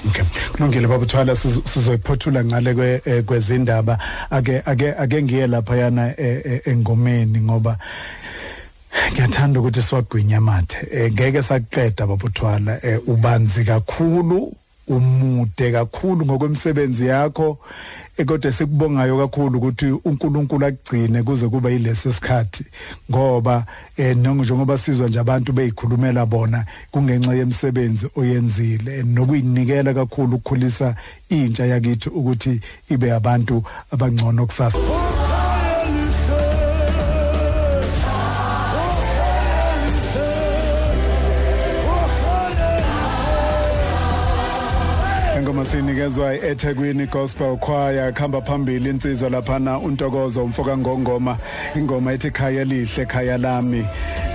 Okay. 0.10 0.24
Kulungile 0.52 0.88
babuthwala 0.88 1.34
sizo- 1.36 1.62
sizoyiphothula 1.68 2.44
ngale 2.46 3.02
eh, 3.06 3.24
kwezindaba. 3.24 4.00
Ake 4.30 4.62
ake 4.66 4.94
ake 4.94 5.24
ngiye 5.24 5.48
lapha 5.48 5.76
yana 5.76 6.20
eh, 6.20 6.42
eh, 6.46 6.62
engomeni 6.66 7.42
ngoba 7.42 7.78
ngiyathanda 9.12 9.60
ukuthi 9.60 9.82
siwagwinya 9.82 10.38
amathe 10.38 10.78
Eh, 10.92 11.12
ngeke 11.12 11.42
saqeda 11.44 12.08
babuthwala 12.08 12.86
eh, 12.86 13.00
ubanzi 13.08 13.64
kakhulu 13.64 14.54
umude 14.88 15.72
kakhulu 15.72 16.26
ngokwemsebenzi 16.26 17.06
yakho. 17.08 17.58
Eh, 18.18 18.26
kodwa 18.26 18.52
sikubongayo 18.52 19.18
kakhulu 19.18 19.58
ukuthi 19.58 19.86
uNkulunkulu 19.86 20.66
akugcine 20.66 21.24
kuze 21.24 21.48
kuba 21.48 21.70
yilesi 21.70 22.14
sikhathi. 22.14 22.66
Ngoba 23.12 23.66
eh 23.98 24.18
njengoba 24.18 24.78
sizwa 24.78 25.08
nje 25.08 25.20
abantu 25.20 25.54
beyikhulumela 25.54 26.26
bona 26.26 26.66
kungenxa 26.92 27.34
yemsebenzi 27.34 28.08
oyenzile. 28.16 28.98
Eh, 28.98 29.06
nokuyinikela 29.06 29.94
kakhulu 29.94 30.36
ukukhulisa 30.36 30.96
intsha 31.30 31.66
yakithi 31.66 32.10
ukuthi 32.10 32.62
ibe 32.90 33.14
abantu 33.14 33.64
abangcono 33.92 34.46
kusasa. 34.46 35.03
Engoma 45.64 45.72
sinikezwa 45.72 46.34
eThekwini 46.36 47.08
Gospel 47.08 47.58
Choir 47.58 48.14
khamba 48.14 48.42
phambili 48.42 48.90
insizwa 48.90 49.30
laphana 49.30 49.80
untokozo 49.80 50.44
umfoka 50.44 50.78
ngongoma 50.78 51.38
ingoma 51.76 52.14
ethi 52.14 52.32
khaya 52.32 52.66
lihle 52.66 53.06
khaya 53.06 53.38
lami 53.38 53.86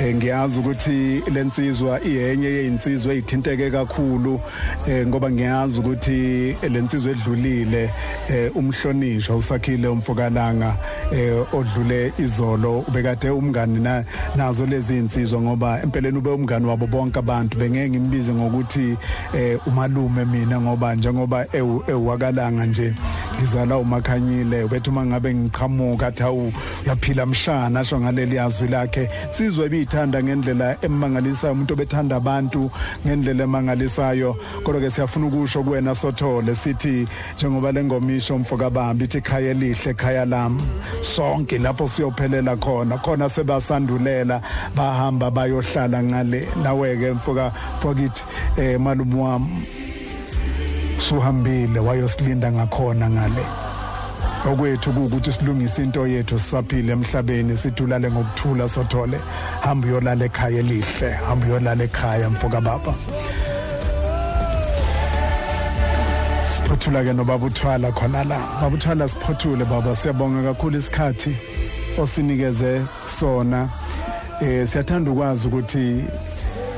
Eh, 0.01 0.15
ngiyazi 0.17 0.59
ukuthi 0.61 1.23
lensizwa 1.35 2.01
iyenye 2.05 2.47
yezinsizwa 2.47 3.13
ezithinteke 3.15 3.71
kakhulu 3.71 4.41
eh, 4.89 5.07
ngoba 5.07 5.31
ngiyazi 5.31 5.81
ukuthi 5.81 6.57
lensizwa 6.71 7.13
edlulile 7.13 7.91
eh, 8.31 8.57
umhlonishwa 8.57 9.37
usakhile 9.37 9.89
umfokalanga 9.89 10.75
odlule 11.53 12.13
izolo 12.19 12.79
ubekade 12.89 13.31
umngani 13.31 13.81
na- 13.81 14.05
nazo 14.37 14.67
lezi 14.67 14.97
insizwa 14.99 15.41
ngoba 15.41 15.83
empeleni 15.83 16.19
ube 16.19 16.31
umngani 16.31 16.67
wabo 16.67 16.87
bonke 16.87 17.19
abantu. 17.19 17.59
Bengeke 17.59 17.91
ngimbize 17.91 18.33
ngokuthi 18.33 18.97
umalume 19.67 20.25
mina 20.25 20.61
ngoba 20.61 20.95
njengoba 20.95 21.18
ewu- 21.27 21.83
ewakalanga 21.91 22.67
nje. 22.67 22.95
Ngizala 23.39 23.79
umakhanyile 23.79 24.65
ubethi 24.65 24.91
uma 24.91 25.07
ngabe 25.07 25.35
ngiqhamuka 25.35 26.07
athi 26.07 26.23
awu 26.23 26.53
uyaphila 26.85 27.27
mshana 27.27 27.81
asho 27.81 28.01
ngaleli 28.01 28.37
yazwi 28.37 28.69
lakhe. 28.69 29.09
Sizwe 29.31 29.67
ibithanda 29.67 30.23
ngendlela 30.23 30.77
emangalisayo 30.83 31.53
umuntu 31.53 31.75
obethanda 31.75 32.17
abantu 32.17 32.71
ngendlela 33.07 33.45
emangalisayo. 33.45 34.37
Kodwa 34.65 34.81
ke 34.81 34.91
siyafuna 34.91 35.27
ukusho 35.27 35.63
kuwena 35.63 35.95
sothole 35.95 36.55
sithi 36.55 37.07
njengoba 37.37 37.73
lengomisho 37.73 38.35
umfoka 38.35 38.71
bambi 38.71 39.05
ithi 39.05 39.21
khaya 39.21 39.55
lihle 39.55 39.95
khaya 39.95 40.25
lami 40.25 40.63
sonke 41.03 41.59
lapho 41.59 41.87
siyophelela 41.87 42.57
khona 42.57 42.99
khona 42.99 43.29
sebasandulela 43.29 44.41
bahamba 44.77 45.31
bayohlala 45.31 46.03
ngale. 46.03 46.49
Nawe 46.63 46.97
ke 46.97 47.11
mfoka 47.13 47.53
fokithi 47.81 48.25
eh 48.57 48.81
malume 48.81 49.15
wami. 49.23 49.88
Suhambile 50.99 51.79
wayosilinda 51.81 52.53
ngakhona 52.53 53.11
ngale. 53.11 53.45
Okwethu 54.47 54.91
ukuthi 54.91 55.33
silungise 55.33 55.83
into 55.83 56.07
yethu 56.07 56.39
sisaphile 56.39 56.93
emhlabeni 56.93 57.57
sithulale 57.57 58.11
ngokuthula 58.11 58.69
sothole. 58.69 59.19
Hamba 59.61 59.87
uyolala 59.87 60.25
ekhaya 60.25 60.59
elihle 60.59 61.11
hamba 61.11 61.47
uyolala 61.47 61.85
ekhaya 61.85 62.31
mfoka 62.31 62.61
baba. 62.61 62.95
Siphothula 66.57 67.05
ke 67.05 67.13
nobaba 67.13 67.47
uthwala 67.47 67.93
khona 67.93 68.25
la. 68.25 68.39
Baba 68.61 68.77
uthwala 68.77 69.09
siphothule 69.09 69.65
baba. 69.65 69.95
Siyabonga 69.95 70.43
kakhulu 70.43 70.79
isikhathi 70.79 71.37
osinikeze 71.99 72.83
sona. 73.21 73.69
Eh 74.41 74.69
siyathanda 74.69 75.11
ukwazi 75.11 75.49
ukuthi 75.49 76.05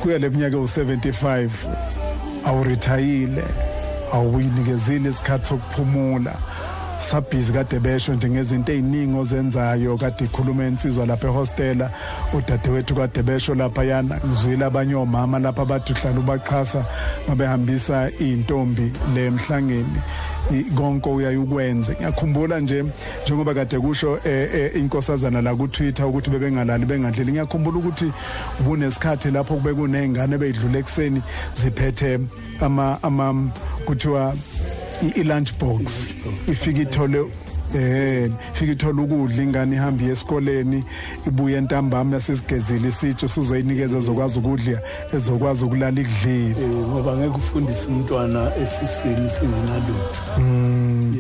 kuye 0.03 0.18
leminyaka 0.18 0.57
u75 0.57 1.49
awurithayile. 2.45 3.70
Awuyinikezile 4.12 5.08
isikhathi 5.08 5.46
sokuphumula. 5.48 6.34
Sabhizi 7.01 7.53
kade 7.53 7.78
besho 7.80 8.14
nje 8.14 8.28
ngezinto 8.30 8.72
eziningi 8.72 9.18
ozenzayo 9.18 9.96
kade 9.96 10.24
ikhuluma 10.24 10.66
insizwa 10.66 11.07
lapha 11.07 11.28
ehostela. 11.28 11.90
Udadewethu 12.32 12.94
kade 12.94 13.22
besho 13.22 13.55
lapha 13.55 13.84
yana 13.84 14.20
ngizwile 14.26 14.64
abanye 14.64 14.94
omama 14.94 15.38
lapha 15.38 15.64
bathi 15.64 15.92
uhlala 15.92 16.18
ubachasa 16.20 16.84
mabehambisa 17.28 18.11
intombi 18.20 18.92
le 19.14 19.26
emhlangeni. 19.26 20.01
I- 20.51 20.64
konke 20.74 21.09
uyayukwenze 21.09 21.92
ngiyakhumbula 21.92 22.61
nje 22.61 22.84
njengoba 23.24 23.55
kade 23.55 23.78
kusho 23.78 24.18
eh, 24.24 24.48
eh, 24.55 24.70
inkosazana 24.76 25.42
la 25.42 25.55
ku 25.55 25.68
Twitter 25.68 26.07
ukuthi 26.07 26.30
bebengalali 26.30 26.86
bengadleli 26.86 27.32
ngiyakhumbula 27.32 27.78
ukuthi 27.78 28.12
kunesikhathi 28.66 29.30
lapho 29.30 29.55
kube 29.55 29.74
kunezingane 29.74 30.38
beyidlula 30.38 30.78
ekseni 30.78 31.22
ziphethe 31.62 32.18
ama 32.61 32.98
ama 33.03 33.51
kuthiwa 33.84 34.34
i- 34.34 34.49
i-lunch 35.03 35.53
box. 35.59 36.11
Ifika 36.48 36.80
ithole 36.80 37.24
eh 37.74 38.30
fika 38.53 38.72
ithola 38.72 39.03
ukudla 39.03 39.42
ingane 39.42 39.76
ihamba 39.76 40.05
esikoleni 40.05 40.84
ibuye 41.26 41.57
entambama 41.57 42.14
yasesigezile 42.14 42.88
isitsho 42.88 43.28
sizoyinikeza 43.28 43.98
ezokwazi 43.98 44.38
ukudla 44.38 44.78
ezokwazi 45.14 45.64
ukulala 45.64 46.01
ikudlile. 46.01 46.51
Eh, 46.51 46.88
ngoba 46.88 47.16
ngeke 47.16 47.36
ufundise 47.36 47.86
umntwana 47.86 48.51
esiswini 48.62 49.28
singenalutho. 49.28 50.20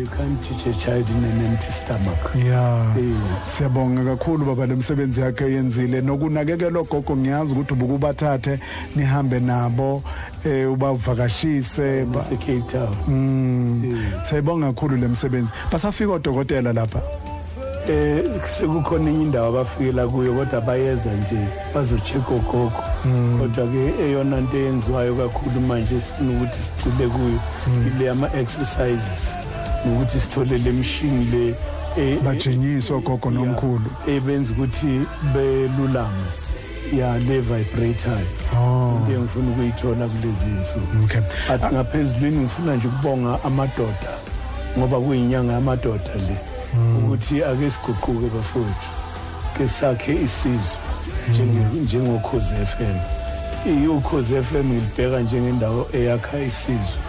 You 0.00 0.06
can't 0.06 0.42
teach 0.42 0.66
a 0.66 0.72
child 0.78 1.08
in 1.10 1.24
an 1.24 1.44
empty 1.46 1.70
stomach. 1.70 2.34
Ya. 2.34 2.94
Eh. 2.98 3.16
siyabonga 3.46 4.04
kakhulu 4.04 4.44
baba 4.44 4.66
lemsebenzi 4.66 5.20
yakhe 5.20 5.44
oyenzile. 5.44 6.00
Nokunakekela 6.00 6.80
ogogo 6.80 7.16
ngiyazi 7.16 7.52
ukuthi 7.52 7.72
ubukubathathe 7.72 8.58
nihambe 8.96 9.40
nabo. 9.40 10.02
Eh 10.44 10.72
ubavakashise 10.72 12.04
ba- 12.04 12.20
ese-cape 12.20 12.62
town 12.72 12.96
Mm. 13.08 13.96
Siyabonga 14.28 14.66
kakhulu 14.72 14.96
lemsebenzi. 14.96 15.52
Basafika 15.72 16.12
odokotela 16.12 16.72
lapha. 16.72 17.00
eh 17.88 18.22
sekukhona 18.44 19.10
indawo 19.10 19.48
abafikela 19.48 20.06
kuyo 20.08 20.32
kodwa 20.34 20.60
bayeza 20.60 21.10
nje 21.12 21.40
bazo-check 21.74 22.30
ogogo 22.30 22.72
kodwa-ke 23.38 24.02
eyona 24.04 24.40
nto 24.40 24.56
eyenziwayo 24.56 25.14
kakhulu 25.14 25.60
manje 25.60 25.94
esifuna 25.96 26.30
ukuthi 26.30 26.58
sigcile 26.62 27.08
kuyo 27.08 27.40
ile 27.96 28.10
ama-exercises 28.10 29.34
nokuthi 29.86 30.20
sithole 30.20 30.58
le 30.58 30.70
mshini 30.72 31.24
le 31.24 31.54
eh, 31.98 32.18
Bajinyiswa 32.24 32.96
ogogo 32.96 33.30
nomkhulu. 33.30 33.90
ebenza 34.08 34.52
ukuthi 34.52 35.00
belulame 35.34 36.24
ya 36.98 37.18
le 37.18 37.40
vibratory 37.40 38.26
Oh. 38.56 38.98
into 39.00 39.12
engifuna 39.20 39.50
ukuyithola 39.50 40.06
kulezi 40.08 40.46
nsuku 40.60 41.04
Okay. 41.04 41.20
athi 41.54 41.74
ngaphezulwini 41.74 42.36
ngifuna 42.38 42.76
nje 42.76 42.88
ukubonga 42.88 43.38
amadoda 43.44 44.12
ngoba 44.78 45.00
kuyinyanga 45.00 45.52
yamadoda 45.52 46.14
le 46.14 46.36
ukuthi 46.98 47.44
ake 47.44 47.70
siguquke 47.70 48.28
bafowethu 48.36 48.88
ke 49.58 49.68
sakhe 49.68 50.12
isizwe 50.12 50.78
njenge- 51.30 51.82
njengokhozi 51.84 52.54
FM 52.66 52.96
iyokhozi 53.70 54.42
FM 54.42 54.66
ngilibheka 54.66 55.20
njengendawo 55.20 55.88
eyakha 55.92 56.38
isizwe 56.38 57.00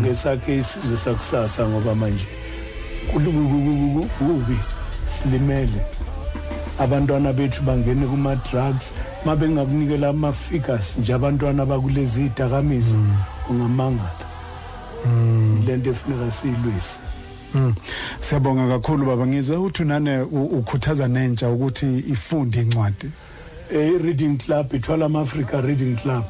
ake 0.00 0.14
sakhe 0.14 0.56
isizwe 0.56 0.96
sakusasa 0.96 1.68
ngoba 1.68 1.94
manje 1.94 2.24
kubi 4.18 4.56
silimele. 5.06 5.80
Abantwana 6.78 7.32
bethu 7.32 7.62
bangene 7.62 8.06
kuma-drugs 8.06 8.94
ma 9.24 9.36
bengakunikela 9.36 10.08
ama-figures 10.08 10.98
nje 10.98 11.14
abantwana 11.14 11.66
bakulezi 11.66 12.30
dakamizwa 12.36 13.00
ungamangala. 13.50 14.26
Le 15.66 15.76
nto 15.76 15.90
efuneka 15.90 16.30
siyilwise 16.30 16.98
Mm. 17.54 17.74
Siyabonga 18.20 18.68
kakhulu 18.68 19.06
baba. 19.06 19.26
Ngizwe 19.26 19.56
ukuthi 19.56 19.84
nane 19.84 20.20
ukhuthaza 20.30 21.08
nentsha 21.08 21.50
ukuthi 21.50 21.98
ifunde 22.08 22.60
incwadi. 22.60 23.10
i-reading 23.72 24.38
club 24.38 24.74
ithwala 24.74 25.06
ama-africa 25.06 25.60
reading 25.62 25.96
club. 25.96 26.24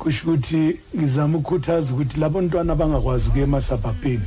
Kusho 0.00 0.22
ukuthi 0.24 0.76
ngizama 0.96 1.38
ukukhuthaza 1.38 1.92
ukuthi 1.92 2.20
labo 2.20 2.40
ntwana 2.40 2.72
abangakwazi 2.72 3.28
ukuya 3.28 3.44
emasabhabheni 3.44 4.26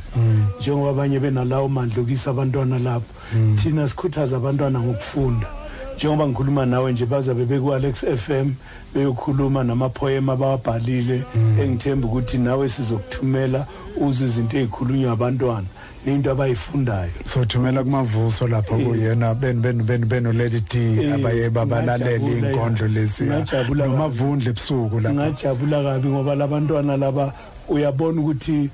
njengoba 0.59 0.89
abanye 0.89 1.19
benalawo 1.19 1.67
mandla 1.67 2.01
okuyisa 2.01 2.30
abantwana 2.32 2.80
lapho. 2.80 3.13
Thina 3.57 3.88
sikhuthaza 3.88 4.38
abantwana 4.38 4.80
ngokufunda. 4.80 5.47
Njengoba 5.95 6.28
ngikhuluma 6.28 6.65
nawe 6.65 6.91
nje 6.91 7.05
bazabe 7.05 7.45
beku-alex 7.45 8.03
f 8.03 8.30
m 8.30 8.53
beyokhuluma 8.93 9.63
namaphoyema 9.63 10.34
abawabhalile 10.34 11.21
engithemba 11.61 12.07
ukuthi 12.07 12.38
nawe 12.38 12.69
sizokuthumela 12.69 13.65
uzwe 13.97 14.28
izinto 14.28 14.57
ey'khulunywa 14.57 15.11
abantwana. 15.11 15.67
Nento 16.05 16.31
abayifundayo. 16.31 17.11
Sothumela 17.25 17.83
kumavuso 17.83 18.47
lapha 18.47 18.75
Eh. 18.77 18.85
kuyena 18.87 19.33
ben 19.39 19.61
ben 19.61 19.83
ben 19.83 20.05
ben 20.05 20.23
Lady 20.37 20.59
D 20.61 20.79
Eh, 21.01 21.13
abaye 21.15 21.49
babalalela 21.49 22.27
inkondlo 22.29 22.87
lezi. 22.87 23.23
Nomavundle 23.25 24.49
ebusuku 24.49 24.99
lapha. 24.99 25.13
ngajabula 25.13 25.83
kabi 25.83 26.07
ngoba 26.09 26.35
labantwana 26.35 26.97
laba 26.97 27.33
uyabona 27.69 28.21
ukuthi 28.21 28.69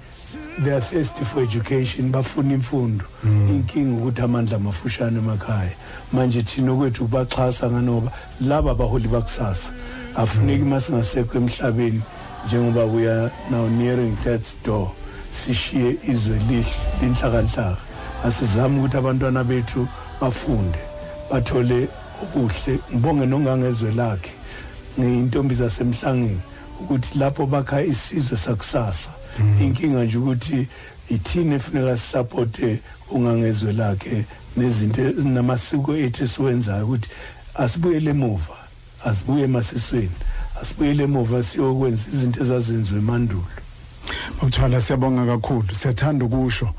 they 0.64 0.72
are 0.74 0.82
thirsty 0.82 1.24
for 1.24 1.42
education 1.44 2.12
bafuna 2.12 2.54
imfundo. 2.54 3.06
Inkinga 3.24 3.98
ukuthi 4.02 4.22
amandla 4.22 4.58
amafushane 4.58 5.18
emakhaya. 5.20 5.72
Manje 6.14 6.42
thina 6.44 6.74
kwethu 6.74 7.06
kubaxhasa 7.06 7.70
nganoba 7.70 8.12
laba 8.42 8.72
abaholi 8.72 9.08
bakusasa 9.08 9.72
afuneki 10.16 10.64
masingasekho 10.64 11.38
emhlabeni 11.38 12.02
njengoba 12.46 12.86
we 12.86 13.06
are 13.08 13.32
now 13.52 13.68
nearing 13.70 14.16
death's 14.24 14.56
door. 14.66 14.92
Sishiye 15.32 15.96
izwe 16.08 16.40
lihle 16.50 16.66
linhlakanhlaka 17.02 17.78
asizame 18.26 18.80
ukuthi 18.80 18.98
abantwana 18.98 19.44
bethu 19.44 19.88
bafunde 20.22 20.80
bathole 21.32 21.88
okuhle. 22.24 22.80
Ngibonge 22.92 23.26
nongangezwe 23.26 23.92
lakhe 23.92 24.32
ngeyintombi 25.00 25.56
zasemhlangeni 25.56 26.42
ukuthi 26.82 27.20
lapho 27.20 27.46
bakha 27.46 27.84
isizwe 27.84 28.38
sakusasa 28.38 29.12
inkinga 29.62 30.04
nje 30.04 30.18
ukuthi 30.18 30.68
ithini 31.10 31.56
efuneka 31.56 31.98
sisapothe 31.98 32.80
ungangezwe 33.12 33.74
lakhe 33.74 34.26
nezinto 34.58 35.02
namasiko 35.24 35.96
ethu 35.96 36.24
esiwenzayo 36.24 36.86
ukuthi 36.86 37.10
asibuyele 37.56 38.10
emuva 38.10 38.58
asibuye 39.06 39.44
emasisweni 39.44 40.18
asibuyele 40.62 41.04
emuva 41.04 41.44
siyokwenza 41.44 42.04
izinto 42.14 42.42
ezazenziwe 42.44 43.00
emandulo. 43.00 43.52
Mthwala 44.44 44.82
siyabonga 44.82 45.26
kakhulu. 45.26 45.76
Siyathanda 45.76 46.26
ukusho. 46.26 46.70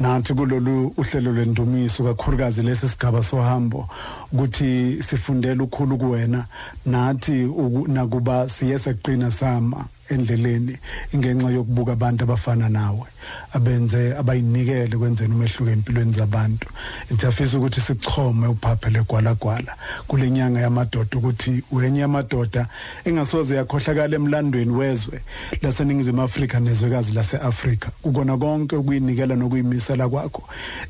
Nathi 0.00 0.34
kulolu 0.34 0.92
uhlelo 0.96 1.32
lwendumiso 1.32 2.04
kakhulukazi 2.04 2.62
lesi 2.62 2.88
sigaba 2.88 3.22
sohambo 3.22 3.88
ukuthi 4.32 5.02
sifundele 5.02 5.62
ukukhulu 5.62 5.98
kuwena. 5.98 6.44
Nathi 6.86 7.48
nakuba 7.88 8.48
siye 8.48 8.78
seqina 8.78 9.30
sama 9.30 9.84
endleleni 10.08 10.78
ingenxa 11.12 11.50
yokubuka 11.50 11.92
abantu 11.92 12.24
abafana 12.24 12.68
nawe. 12.68 13.06
Abenze 13.52 14.16
abayinikele 14.16 14.96
kwenzeni 14.96 15.34
umehluko 15.34 15.70
empilweni 15.70 16.12
zabantu. 16.12 16.68
Ngiyafisa 17.12 17.58
ukuthi 17.58 17.80
sichome 17.80 18.46
uphaphele 18.46 19.02
gwalagwala 19.08 19.74
kule 20.06 20.30
nyanga 20.30 20.60
yamadoda 20.60 21.18
ukuthi 21.18 21.62
wenye 21.72 22.00
yamadoda 22.00 22.66
engasoze 23.04 23.56
yakhohlakala 23.56 24.16
emlandweni 24.16 24.70
wezwe 24.70 25.20
laseningizimu 25.62 26.22
Afrika 26.22 26.60
nezwekazi 26.60 27.12
laseAfrika. 27.12 27.90
Kukona 28.02 28.36
konke 28.36 28.76
ukuyinikela 28.76 29.36
nokuyimisela 29.36 30.08
kwakho 30.08 30.42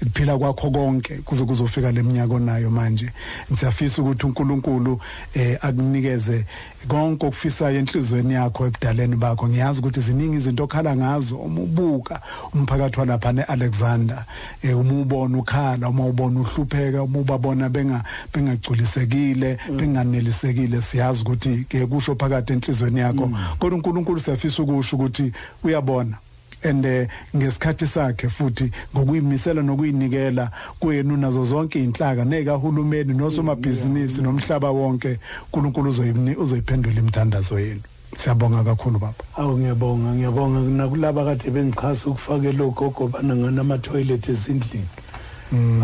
ukuphila 0.02 0.38
kwakho 0.38 0.70
konke 0.70 1.14
kuze 1.24 1.44
kuzofika 1.44 1.92
leminyaka 1.92 2.34
onayo 2.34 2.70
manje. 2.70 3.10
Ngiyafisa 3.52 4.02
ukuthi 4.02 4.26
uNkulunkulu 4.26 5.00
eh 5.34 5.58
akunikeze 5.62 6.44
konke 6.88 7.26
okufisayo 7.26 7.78
enhlizweni 7.78 8.34
yakho 8.34 8.66
ebudaleni 8.66 9.16
bakho. 9.16 9.48
Ngiyazi 9.48 9.80
ukuthi 9.80 10.00
ziningi 10.00 10.36
izinto 10.36 10.64
okhala 10.64 10.96
ngazo 10.96 11.36
uma 11.36 11.60
ubuka 11.60 12.20
umphakathi 12.54 13.00
walapha 13.00 13.32
neAlexander 13.32 14.24
eh 14.62 14.78
uma 14.78 15.00
ubona 15.00 15.38
ukhala 15.38 15.88
uma 15.88 16.06
ubona 16.06 16.40
uhlupheka 16.40 17.02
uma 17.02 17.18
ubabona 17.18 17.68
benga 17.68 18.04
bengagculisekile 18.32 19.58
benganelisekile 19.76 20.82
siyazi 20.82 21.22
ukuthi 21.22 21.66
ke 21.68 21.86
kusho 21.86 22.14
phakathi 22.14 22.52
enhlizweni 22.52 23.00
yakho. 23.00 23.30
Kodwa 23.58 23.78
uNkulunkulu 23.78 24.20
siyafisa 24.20 24.62
ukusho 24.62 24.96
ukuthi 24.96 25.32
uyabona. 25.64 26.18
And 26.64 26.86
eh, 26.86 27.08
ngesikhathi 27.36 27.86
sakhe 27.86 28.28
futhi 28.28 28.70
ngokuyimisela 28.94 29.62
nokuyinikela 29.62 30.50
kuyena 30.80 31.16
nazo 31.16 31.44
zonke 31.44 31.84
inhlaka 31.84 32.24
nekahulumeni 32.24 33.14
nosomabhizinisi 33.14 34.22
nomhlaba 34.22 34.70
wonke 34.70 35.18
uNkulunkulu 35.44 35.90
uzoyini 35.90 36.36
uzoyiphendula 36.36 36.98
imithandazo 36.98 37.60
yenu. 37.60 37.82
Siyabonga 38.16 38.64
kakhulu 38.64 38.98
baba. 38.98 39.14
Awu 39.36 39.58
ngiyabonga 39.58 40.12
ngiyabonga. 40.14 40.60
Nakulaba 40.60 41.24
kade 41.24 41.50
bengixhasa 41.50 42.10
ukufakela 42.10 42.64
ogogo 42.64 43.08
banangana 43.08 43.60
ama-toilet 43.60 44.28
ezindlini. 44.28 44.88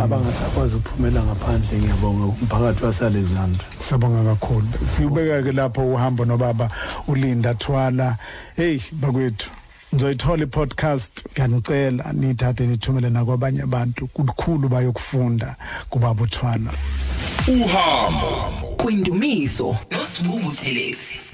Abangasakwazi 0.03 0.77
ukuphumela 0.77 1.23
ngaphandle 1.23 1.79
ngiyabonga. 1.79 2.25
Umphakathi 2.25 2.85
wase-alexandra. 2.85 3.65
Siyabonga 3.79 4.35
kakhulu. 4.35 4.67
Siubeka 4.97 5.43
ke 5.43 5.53
lapho 5.53 5.83
uhambo 5.93 6.25
nobaba 6.25 6.71
ulinda 7.09 7.55
thwala. 7.55 8.17
Hey 8.57 8.81
bakwethu 8.93 9.51
nizoyithola 9.93 10.43
i-podcast. 10.45 11.13
Ngiyanicela 11.33 12.13
niyithathe 12.13 12.67
nithumele 12.67 13.11
nakwabanye 13.11 13.63
abantu. 13.63 14.07
Kukhulu 14.07 14.69
bayokufunda 14.69 15.57
kubaba 15.91 16.23
uthwala. 16.23 16.73
Uhambo 17.49 18.53
kwindumiso 18.77 19.77
nosibungu 19.91 20.51
thelezi 20.51 21.32